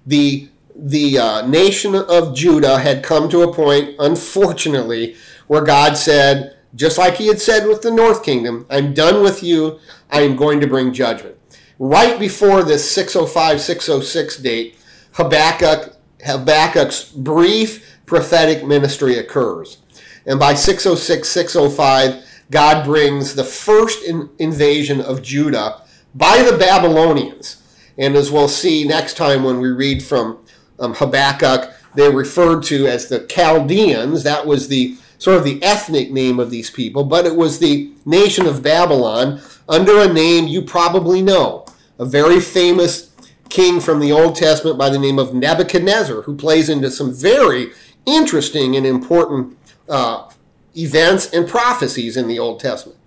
the 0.05 0.49
the 0.75 1.19
uh, 1.19 1.45
nation 1.45 1.93
of 1.93 2.35
Judah 2.35 2.79
had 2.79 3.03
come 3.03 3.29
to 3.29 3.43
a 3.43 3.53
point, 3.53 3.95
unfortunately, 3.99 5.15
where 5.45 5.61
God 5.61 5.95
said, 5.95 6.57
just 6.73 6.97
like 6.97 7.17
he 7.17 7.27
had 7.27 7.39
said 7.39 7.67
with 7.67 7.83
the 7.83 7.91
north 7.91 8.23
kingdom, 8.23 8.65
I'm 8.71 8.93
done 8.93 9.21
with 9.21 9.43
you, 9.43 9.79
I 10.09 10.21
am 10.21 10.35
going 10.35 10.59
to 10.61 10.67
bring 10.67 10.91
judgment. 10.91 11.37
Right 11.77 12.19
before 12.19 12.63
this 12.63 12.89
605 12.89 13.61
606 13.61 14.37
date, 14.37 14.77
Habakkuk, 15.13 15.95
Habakkuk's 16.25 17.11
brief 17.11 17.99
prophetic 18.05 18.65
ministry 18.65 19.17
occurs. 19.17 19.77
And 20.25 20.39
by 20.39 20.53
606 20.53 21.27
605, 21.27 22.23
God 22.51 22.85
brings 22.85 23.35
the 23.35 23.43
first 23.43 24.03
in, 24.03 24.29
invasion 24.39 25.01
of 25.01 25.21
Judah 25.21 25.81
by 26.15 26.43
the 26.43 26.57
Babylonians. 26.57 27.61
And 27.97 28.15
as 28.15 28.31
we'll 28.31 28.47
see 28.47 28.87
next 28.87 29.17
time 29.17 29.43
when 29.43 29.59
we 29.59 29.69
read 29.69 30.03
from 30.03 30.39
um, 30.79 30.93
Habakkuk, 30.93 31.71
they're 31.95 32.11
referred 32.11 32.63
to 32.63 32.87
as 32.87 33.07
the 33.07 33.19
Chaldeans. 33.27 34.23
That 34.23 34.45
was 34.45 34.67
the 34.67 34.97
sort 35.17 35.37
of 35.37 35.43
the 35.43 35.61
ethnic 35.63 36.11
name 36.11 36.39
of 36.39 36.49
these 36.49 36.69
people, 36.69 37.03
but 37.03 37.25
it 37.25 37.35
was 37.35 37.59
the 37.59 37.91
nation 38.05 38.45
of 38.45 38.61
Babylon 38.61 39.41
under 39.69 40.01
a 40.01 40.11
name 40.11 40.47
you 40.47 40.61
probably 40.61 41.21
know, 41.21 41.65
a 41.97 42.05
very 42.05 42.41
famous 42.41 43.11
king 43.49 43.79
from 43.79 43.99
the 43.99 44.11
Old 44.11 44.35
Testament 44.35 44.77
by 44.77 44.89
the 44.89 44.99
name 44.99 45.19
of 45.19 45.33
Nebuchadnezzar, 45.33 46.23
who 46.23 46.35
plays 46.35 46.69
into 46.69 46.91
some 46.91 47.13
very 47.13 47.71
interesting 48.05 48.75
and 48.75 48.85
important 48.85 49.57
uh, 49.89 50.29
events 50.75 51.31
and 51.33 51.47
prophecies 51.47 52.17
in 52.17 52.27
the 52.27 52.39
Old 52.39 52.59
Testament. 52.59 52.99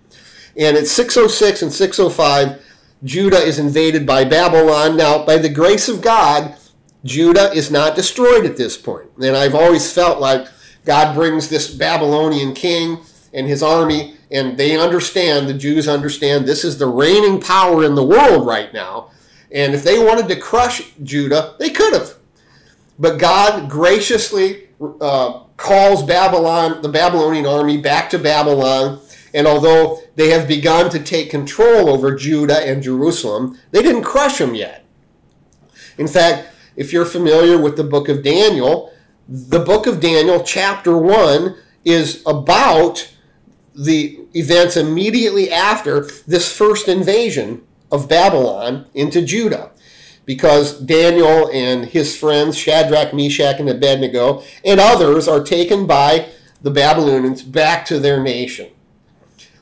And 0.55 0.75
at 0.75 0.87
606 0.87 1.61
and 1.61 1.71
605, 1.73 2.63
Judah 3.03 3.37
is 3.37 3.59
invaded 3.59 4.05
by 4.05 4.23
Babylon. 4.23 4.97
Now, 4.97 5.23
by 5.23 5.37
the 5.37 5.49
grace 5.49 5.87
of 5.87 6.01
God, 6.01 6.55
Judah 7.03 7.51
is 7.51 7.69
not 7.69 7.95
destroyed 7.95 8.45
at 8.45 8.57
this 8.57 8.75
point. 8.75 9.09
And 9.21 9.35
I've 9.35 9.55
always 9.55 9.91
felt 9.91 10.19
like 10.19 10.47
God 10.83 11.13
brings 11.13 11.49
this 11.49 11.73
Babylonian 11.73 12.53
king 12.53 12.99
and 13.33 13.45
his 13.45 13.61
army, 13.61 14.15
and 14.31 14.57
they 14.57 14.77
understand, 14.77 15.47
the 15.47 15.53
Jews 15.53 15.87
understand, 15.87 16.45
this 16.45 16.63
is 16.63 16.77
the 16.77 16.87
reigning 16.87 17.39
power 17.39 17.83
in 17.83 17.93
the 17.93 18.03
world 18.03 18.47
right 18.47 18.73
now. 18.73 19.11
And 19.51 19.73
if 19.75 19.83
they 19.83 19.99
wanted 19.99 20.27
to 20.29 20.39
crush 20.39 20.91
Judah, 21.03 21.55
they 21.59 21.69
could 21.69 21.93
have. 21.93 22.15
But 22.97 23.19
God 23.19 23.69
graciously 23.69 24.69
uh, 24.99 25.43
calls 25.57 26.03
Babylon, 26.03 26.81
the 26.81 26.89
Babylonian 26.89 27.45
army, 27.45 27.77
back 27.77 28.09
to 28.11 28.19
Babylon. 28.19 29.01
And 29.33 29.45
although 29.45 29.99
they 30.15 30.29
have 30.29 30.47
begun 30.47 30.89
to 30.91 30.99
take 30.99 31.29
control 31.29 31.89
over 31.89 32.15
Judah 32.15 32.59
and 32.59 32.81
Jerusalem, 32.81 33.59
they 33.71 33.81
didn't 33.81 34.03
crush 34.03 34.37
them 34.37 34.55
yet. 34.55 34.85
In 35.97 36.07
fact, 36.07 36.47
if 36.75 36.93
you're 36.93 37.05
familiar 37.05 37.59
with 37.59 37.75
the 37.75 37.83
book 37.83 38.07
of 38.07 38.23
Daniel, 38.23 38.93
the 39.27 39.59
book 39.59 39.87
of 39.87 39.99
Daniel, 39.99 40.43
chapter 40.43 40.97
1, 40.97 41.55
is 41.83 42.23
about 42.25 43.11
the 43.75 44.19
events 44.33 44.77
immediately 44.77 45.51
after 45.51 46.01
this 46.25 46.55
first 46.55 46.87
invasion 46.87 47.63
of 47.91 48.07
Babylon 48.07 48.85
into 48.93 49.21
Judah. 49.21 49.71
Because 50.27 50.79
Daniel 50.79 51.49
and 51.51 51.85
his 51.85 52.15
friends, 52.15 52.55
Shadrach, 52.55 53.11
Meshach, 53.15 53.59
and 53.59 53.69
Abednego, 53.69 54.43
and 54.63 54.79
others 54.79 55.27
are 55.27 55.43
taken 55.43 55.87
by 55.87 56.29
the 56.61 56.69
Babylonians 56.69 57.41
back 57.41 57.83
to 57.87 57.97
their 57.97 58.21
nation. 58.21 58.69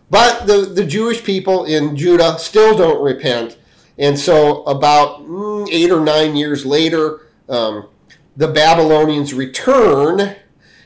But 0.09 0.47
the, 0.47 0.57
the 0.61 0.83
Jewish 0.83 1.23
people 1.23 1.63
in 1.63 1.95
Judah 1.95 2.37
still 2.37 2.77
don't 2.77 3.01
repent 3.01 3.57
and 3.97 4.19
so, 4.19 4.63
about 4.63 5.21
mm, 5.21 5.67
eight 5.71 5.91
or 5.91 6.01
nine 6.01 6.35
years 6.35 6.65
later, 6.65 7.21
um, 7.47 7.87
the 8.35 8.47
Babylonians 8.47 9.33
return 9.33 10.35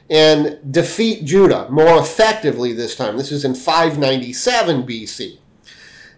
and 0.09 0.59
defeat 0.71 1.25
Judah 1.25 1.67
more 1.69 1.99
effectively 1.99 2.73
this 2.73 2.95
time. 2.95 3.17
This 3.17 3.31
is 3.31 3.45
in 3.45 3.55
597 3.55 4.83
BC. 4.83 5.37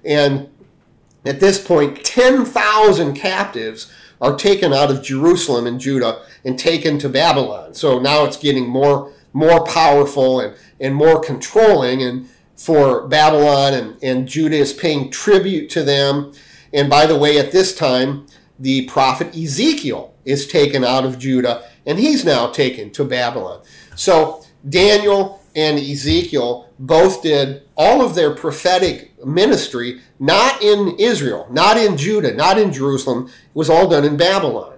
And 0.04 0.50
at 1.26 1.40
this 1.40 1.64
point, 1.64 2.04
10,000 2.04 3.14
captives 3.14 3.92
are 4.20 4.36
taken 4.36 4.74
out 4.74 4.92
of 4.92 5.04
Jerusalem 5.04 5.68
and 5.68 5.80
Judah 5.80 6.22
and 6.46 6.58
taken 6.58 7.00
to 7.00 7.10
Babylon. 7.10 7.74
So 7.74 8.00
now 8.00 8.26
it's 8.26 8.38
getting 8.38 8.68
more, 8.68 9.12
more 9.34 9.64
powerful 9.66 10.40
and, 10.40 10.56
and 10.80 10.96
more 10.96 11.20
controlling. 11.20 12.02
And 12.04 12.30
for 12.62 13.08
Babylon, 13.08 13.74
and, 13.74 14.04
and 14.04 14.28
Judah 14.28 14.58
is 14.58 14.72
paying 14.72 15.10
tribute 15.10 15.68
to 15.72 15.82
them. 15.82 16.32
And 16.72 16.92
by 16.92 17.08
the 17.08 17.18
way, 17.18 17.40
at 17.40 17.52
this 17.52 17.74
time, 17.74 18.28
the 18.60 18.86
prophet 18.86 19.36
Ezekiel 19.36 20.14
is 20.26 20.46
taken 20.46 20.84
out 20.84 21.04
of 21.04 21.18
Judah, 21.18 21.68
and 21.88 21.98
he's 21.98 22.24
now 22.24 22.52
taken 22.52 22.92
to 22.92 23.04
Babylon. 23.04 23.62
So 23.96 24.46
Daniel 24.68 25.42
and 25.56 25.80
Ezekiel 25.80 26.70
both 26.78 27.24
did 27.24 27.64
all 27.76 28.06
of 28.06 28.14
their 28.14 28.36
prophetic 28.36 29.11
ministry 29.26 30.02
not 30.20 30.62
in 30.62 30.96
Israel, 31.00 31.48
not 31.50 31.78
in 31.78 31.98
Judah, 31.98 32.34
not 32.34 32.58
in 32.58 32.72
Jerusalem. 32.72 33.28
It 33.28 33.56
was 33.56 33.70
all 33.70 33.90
done 33.90 34.06
in 34.06 34.18
Babylon. 34.18 34.74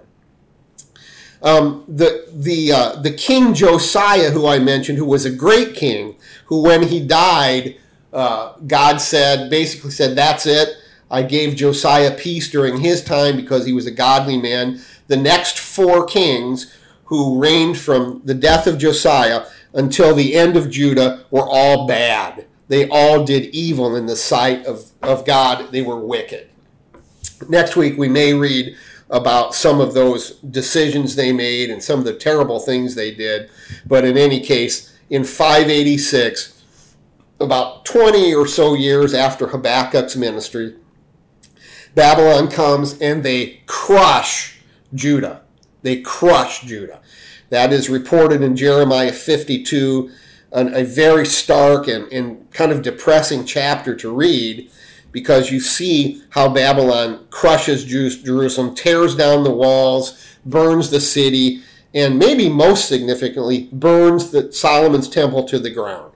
Um, 1.42 1.84
the 1.86 2.26
the 2.32 2.72
uh, 2.72 2.96
the 3.02 3.12
king 3.12 3.52
Josiah, 3.52 4.30
who 4.30 4.46
I 4.46 4.58
mentioned, 4.58 4.96
who 4.96 5.04
was 5.04 5.26
a 5.26 5.30
great 5.30 5.74
king, 5.74 6.16
who 6.46 6.62
when 6.62 6.84
he 6.84 7.06
died, 7.06 7.76
uh, 8.12 8.54
God 8.66 8.98
said 8.98 9.50
basically 9.50 9.90
said, 9.90 10.16
"That's 10.16 10.46
it. 10.46 10.70
I 11.10 11.22
gave 11.22 11.54
Josiah 11.54 12.16
peace 12.16 12.50
during 12.50 12.80
his 12.80 13.04
time 13.04 13.36
because 13.36 13.66
he 13.66 13.74
was 13.74 13.86
a 13.86 13.90
godly 13.90 14.40
man." 14.40 14.80
The 15.08 15.18
next 15.18 15.58
four 15.58 16.06
kings 16.06 16.74
who 17.06 17.38
reigned 17.38 17.76
from 17.76 18.22
the 18.24 18.32
death 18.32 18.66
of 18.66 18.78
Josiah 18.78 19.44
until 19.74 20.14
the 20.14 20.34
end 20.34 20.56
of 20.56 20.70
Judah 20.70 21.26
were 21.30 21.46
all 21.46 21.86
bad. 21.86 22.46
They 22.74 22.88
all 22.88 23.22
did 23.22 23.54
evil 23.54 23.94
in 23.94 24.06
the 24.06 24.16
sight 24.16 24.66
of, 24.66 24.90
of 25.00 25.24
God. 25.24 25.70
They 25.70 25.80
were 25.80 26.00
wicked. 26.00 26.50
Next 27.48 27.76
week, 27.76 27.96
we 27.96 28.08
may 28.08 28.34
read 28.34 28.76
about 29.08 29.54
some 29.54 29.80
of 29.80 29.94
those 29.94 30.40
decisions 30.40 31.14
they 31.14 31.30
made 31.30 31.70
and 31.70 31.80
some 31.80 32.00
of 32.00 32.04
the 32.04 32.16
terrible 32.16 32.58
things 32.58 32.96
they 32.96 33.14
did. 33.14 33.48
But 33.86 34.04
in 34.04 34.18
any 34.18 34.40
case, 34.40 34.92
in 35.08 35.22
586, 35.22 36.64
about 37.38 37.84
20 37.84 38.34
or 38.34 38.44
so 38.44 38.74
years 38.74 39.14
after 39.14 39.46
Habakkuk's 39.46 40.16
ministry, 40.16 40.74
Babylon 41.94 42.50
comes 42.50 43.00
and 43.00 43.22
they 43.22 43.62
crush 43.66 44.58
Judah. 44.92 45.42
They 45.82 46.00
crush 46.00 46.62
Judah. 46.62 47.00
That 47.50 47.72
is 47.72 47.88
reported 47.88 48.42
in 48.42 48.56
Jeremiah 48.56 49.12
52, 49.12 50.10
an, 50.54 50.74
a 50.74 50.84
very 50.84 51.26
stark 51.26 51.88
and, 51.88 52.10
and 52.10 52.50
kind 52.52 52.72
of 52.72 52.80
depressing 52.80 53.44
chapter 53.44 53.94
to 53.96 54.10
read 54.10 54.70
because 55.12 55.50
you 55.50 55.60
see 55.60 56.22
how 56.30 56.48
Babylon 56.48 57.26
crushes 57.30 57.84
Jerusalem, 57.84 58.74
tears 58.74 59.14
down 59.14 59.44
the 59.44 59.50
walls, 59.50 60.26
burns 60.46 60.90
the 60.90 61.00
city, 61.00 61.62
and 61.92 62.18
maybe 62.18 62.48
most 62.48 62.88
significantly, 62.88 63.68
burns 63.70 64.30
the, 64.30 64.52
Solomon's 64.52 65.08
temple 65.08 65.44
to 65.44 65.58
the 65.58 65.70
ground. 65.70 66.12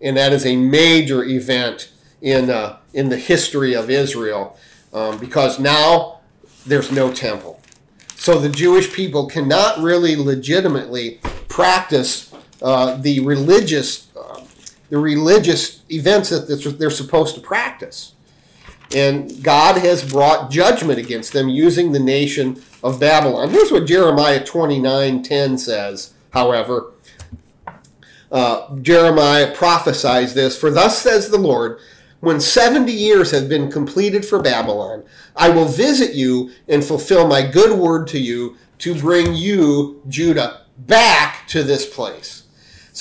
And 0.00 0.16
that 0.16 0.32
is 0.32 0.44
a 0.44 0.56
major 0.56 1.24
event 1.24 1.90
in, 2.20 2.50
uh, 2.50 2.78
in 2.94 3.08
the 3.08 3.16
history 3.16 3.74
of 3.74 3.90
Israel 3.90 4.56
um, 4.92 5.18
because 5.18 5.58
now 5.58 6.20
there's 6.66 6.92
no 6.92 7.12
temple. 7.12 7.60
So 8.14 8.38
the 8.38 8.48
Jewish 8.48 8.92
people 8.92 9.26
cannot 9.26 9.78
really 9.78 10.14
legitimately 10.14 11.18
practice 11.48 12.31
uh, 12.62 12.96
the 12.96 13.20
religious 13.20 14.08
uh, 14.16 14.40
the 14.88 14.98
religious 14.98 15.82
events 15.90 16.30
that 16.30 16.76
they're 16.78 16.90
supposed 16.90 17.34
to 17.34 17.40
practice. 17.40 18.12
And 18.94 19.42
God 19.42 19.78
has 19.78 20.10
brought 20.10 20.50
judgment 20.50 20.98
against 20.98 21.32
them 21.32 21.48
using 21.48 21.92
the 21.92 21.98
nation 21.98 22.62
of 22.84 23.00
Babylon. 23.00 23.50
Here's 23.50 23.72
what 23.72 23.86
Jeremiah 23.86 24.44
29:10 24.44 25.58
says, 25.58 26.12
however. 26.30 26.92
Uh, 28.30 28.76
Jeremiah 28.76 29.54
prophesies 29.54 30.32
this, 30.32 30.58
for 30.58 30.70
thus 30.70 30.98
says 30.98 31.28
the 31.28 31.38
Lord, 31.38 31.78
when 32.20 32.40
70 32.40 32.90
years 32.90 33.30
have 33.30 33.48
been 33.48 33.70
completed 33.70 34.24
for 34.24 34.40
Babylon, 34.40 35.04
I 35.36 35.50
will 35.50 35.66
visit 35.66 36.14
you 36.14 36.50
and 36.68 36.82
fulfill 36.84 37.26
my 37.26 37.42
good 37.42 37.78
word 37.78 38.06
to 38.08 38.18
you 38.18 38.56
to 38.78 38.94
bring 38.94 39.34
you, 39.34 40.02
Judah, 40.08 40.62
back 40.78 41.46
to 41.48 41.62
this 41.62 41.86
place. 41.86 42.41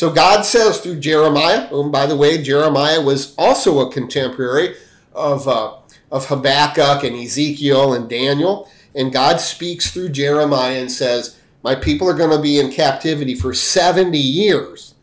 So 0.01 0.09
God 0.09 0.41
says 0.45 0.79
through 0.79 0.99
Jeremiah, 0.99 1.67
and 1.71 1.91
by 1.91 2.07
the 2.07 2.15
way, 2.15 2.41
Jeremiah 2.41 3.03
was 3.03 3.35
also 3.37 3.81
a 3.81 3.91
contemporary 3.91 4.73
of, 5.13 5.47
uh, 5.47 5.75
of 6.11 6.25
Habakkuk 6.25 7.03
and 7.03 7.15
Ezekiel 7.15 7.93
and 7.93 8.09
Daniel. 8.09 8.67
And 8.95 9.13
God 9.13 9.39
speaks 9.39 9.91
through 9.91 10.09
Jeremiah 10.09 10.79
and 10.81 10.91
says, 10.91 11.37
My 11.61 11.75
people 11.75 12.09
are 12.09 12.15
going 12.15 12.35
to 12.35 12.41
be 12.41 12.59
in 12.59 12.71
captivity 12.71 13.35
for 13.35 13.53
70 13.53 14.17
years. 14.17 14.95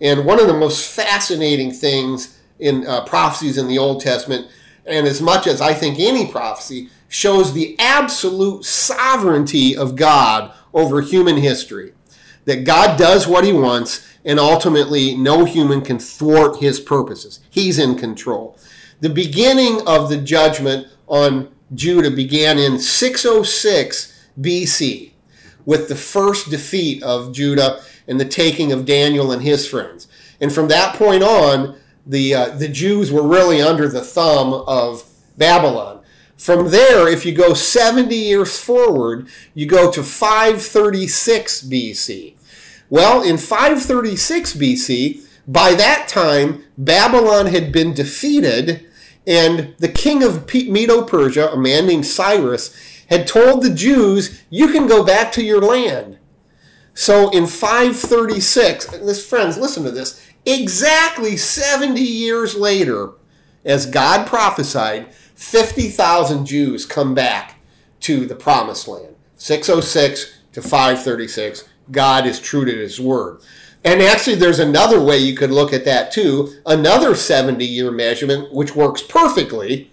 And 0.00 0.24
one 0.24 0.40
of 0.40 0.48
the 0.48 0.58
most 0.58 0.84
fascinating 0.84 1.70
things 1.70 2.36
in 2.58 2.88
uh, 2.88 3.04
prophecies 3.04 3.56
in 3.56 3.68
the 3.68 3.78
Old 3.78 4.00
Testament, 4.00 4.48
and 4.84 5.06
as 5.06 5.22
much 5.22 5.46
as 5.46 5.60
I 5.60 5.74
think 5.74 6.00
any 6.00 6.26
prophecy, 6.28 6.88
shows 7.06 7.52
the 7.52 7.76
absolute 7.78 8.64
sovereignty 8.64 9.76
of 9.76 9.94
God 9.94 10.52
over 10.72 11.02
human 11.02 11.36
history. 11.36 11.92
That 12.46 12.64
God 12.64 12.98
does 12.98 13.26
what 13.26 13.44
he 13.44 13.54
wants 13.54 14.06
and 14.24 14.38
ultimately 14.38 15.14
no 15.14 15.44
human 15.44 15.80
can 15.82 15.98
thwart 15.98 16.58
his 16.58 16.80
purposes. 16.80 17.40
He's 17.50 17.78
in 17.78 17.96
control. 17.96 18.58
The 19.00 19.10
beginning 19.10 19.86
of 19.86 20.08
the 20.08 20.16
judgment 20.16 20.88
on 21.06 21.52
Judah 21.74 22.10
began 22.10 22.58
in 22.58 22.78
606 22.78 24.28
BC 24.40 25.12
with 25.66 25.88
the 25.88 25.96
first 25.96 26.50
defeat 26.50 27.02
of 27.02 27.32
Judah 27.32 27.82
and 28.06 28.20
the 28.20 28.24
taking 28.24 28.72
of 28.72 28.84
Daniel 28.84 29.32
and 29.32 29.42
his 29.42 29.66
friends. 29.66 30.06
And 30.40 30.52
from 30.52 30.68
that 30.68 30.96
point 30.96 31.22
on, 31.22 31.76
the, 32.06 32.34
uh, 32.34 32.48
the 32.50 32.68
Jews 32.68 33.10
were 33.10 33.26
really 33.26 33.62
under 33.62 33.88
the 33.88 34.02
thumb 34.02 34.52
of 34.52 35.04
Babylon. 35.38 36.00
From 36.36 36.70
there, 36.70 37.08
if 37.08 37.24
you 37.24 37.32
go 37.32 37.54
70 37.54 38.14
years 38.14 38.58
forward, 38.58 39.28
you 39.54 39.66
go 39.66 39.90
to 39.90 40.02
536 40.02 41.62
BC. 41.62 42.33
Well, 42.90 43.22
in 43.22 43.38
536 43.38 44.54
BC, 44.54 45.26
by 45.46 45.74
that 45.74 46.08
time, 46.08 46.64
Babylon 46.78 47.46
had 47.46 47.72
been 47.72 47.94
defeated, 47.94 48.86
and 49.26 49.74
the 49.78 49.88
king 49.88 50.22
of 50.22 50.52
Medo 50.52 51.02
Persia, 51.02 51.50
a 51.50 51.56
man 51.56 51.86
named 51.86 52.06
Cyrus, 52.06 52.74
had 53.08 53.26
told 53.26 53.62
the 53.62 53.74
Jews, 53.74 54.42
You 54.50 54.68
can 54.68 54.86
go 54.86 55.04
back 55.04 55.32
to 55.32 55.42
your 55.42 55.60
land. 55.60 56.18
So 56.94 57.28
in 57.30 57.46
536, 57.46 58.86
this 58.98 59.26
friends, 59.26 59.58
listen 59.58 59.84
to 59.84 59.90
this. 59.90 60.24
Exactly 60.46 61.36
70 61.36 62.00
years 62.00 62.54
later, 62.54 63.12
as 63.64 63.86
God 63.86 64.26
prophesied, 64.26 65.12
50,000 65.34 66.46
Jews 66.46 66.86
come 66.86 67.14
back 67.14 67.60
to 68.00 68.26
the 68.26 68.36
promised 68.36 68.86
land. 68.86 69.16
606 69.36 70.38
to 70.52 70.62
536. 70.62 71.68
God 71.90 72.26
is 72.26 72.40
true 72.40 72.64
to 72.64 72.72
his 72.72 73.00
word. 73.00 73.40
And 73.84 74.00
actually, 74.00 74.36
there's 74.36 74.58
another 74.58 75.00
way 75.00 75.18
you 75.18 75.36
could 75.36 75.50
look 75.50 75.72
at 75.72 75.84
that 75.84 76.10
too. 76.10 76.54
Another 76.64 77.14
70 77.14 77.64
year 77.64 77.90
measurement, 77.90 78.52
which 78.52 78.74
works 78.74 79.02
perfectly. 79.02 79.90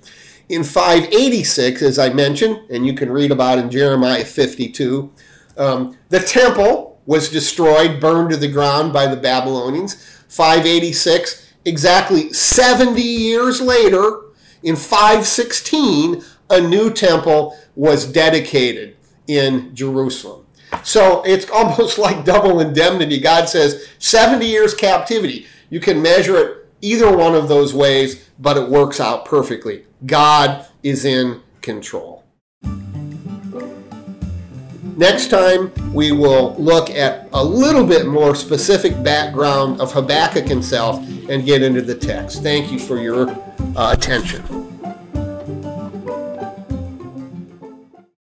In 0.47 0.63
586, 0.63 1.81
as 1.81 1.99
I 1.99 2.09
mentioned, 2.09 2.59
and 2.69 2.85
you 2.85 2.93
can 2.93 3.11
read 3.11 3.31
about 3.31 3.57
in 3.57 3.69
Jeremiah 3.69 4.25
52, 4.25 5.11
um, 5.57 5.97
the 6.09 6.19
temple 6.19 6.99
was 7.05 7.29
destroyed, 7.29 7.99
burned 7.99 8.31
to 8.31 8.37
the 8.37 8.47
ground 8.47 8.93
by 8.93 9.07
the 9.07 9.17
Babylonians. 9.17 9.95
586, 10.27 11.53
exactly 11.65 12.31
70 12.31 13.01
years 13.01 13.59
later, 13.59 14.21
in 14.63 14.75
516, 14.75 16.23
a 16.49 16.61
new 16.61 16.91
temple 16.91 17.57
was 17.75 18.05
dedicated 18.05 18.95
in 19.27 19.73
Jerusalem. 19.75 20.40
So 20.83 21.23
it's 21.23 21.49
almost 21.53 21.97
like 21.97 22.25
double 22.25 22.59
indemnity. 22.59 23.19
God 23.19 23.49
says 23.49 23.87
70 23.99 24.45
years 24.45 24.73
captivity. 24.73 25.47
You 25.69 25.79
can 25.79 26.01
measure 26.01 26.37
it 26.37 26.67
either 26.81 27.15
one 27.15 27.35
of 27.35 27.47
those 27.47 27.73
ways, 27.73 28.29
but 28.39 28.57
it 28.57 28.69
works 28.69 28.99
out 28.99 29.25
perfectly. 29.25 29.85
God 30.05 30.65
is 30.83 31.05
in 31.05 31.41
control. 31.61 32.23
Next 34.97 35.29
time, 35.29 35.71
we 35.93 36.11
will 36.11 36.55
look 36.57 36.89
at 36.89 37.29
a 37.33 37.43
little 37.43 37.85
bit 37.85 38.05
more 38.05 38.35
specific 38.35 39.01
background 39.01 39.79
of 39.79 39.91
Habakkuk 39.93 40.47
himself 40.47 40.97
and 41.29 41.45
get 41.45 41.63
into 41.63 41.81
the 41.81 41.95
text. 41.95 42.43
Thank 42.43 42.71
you 42.71 42.77
for 42.77 42.99
your 43.01 43.29
uh, 43.75 43.93
attention. 43.97 44.70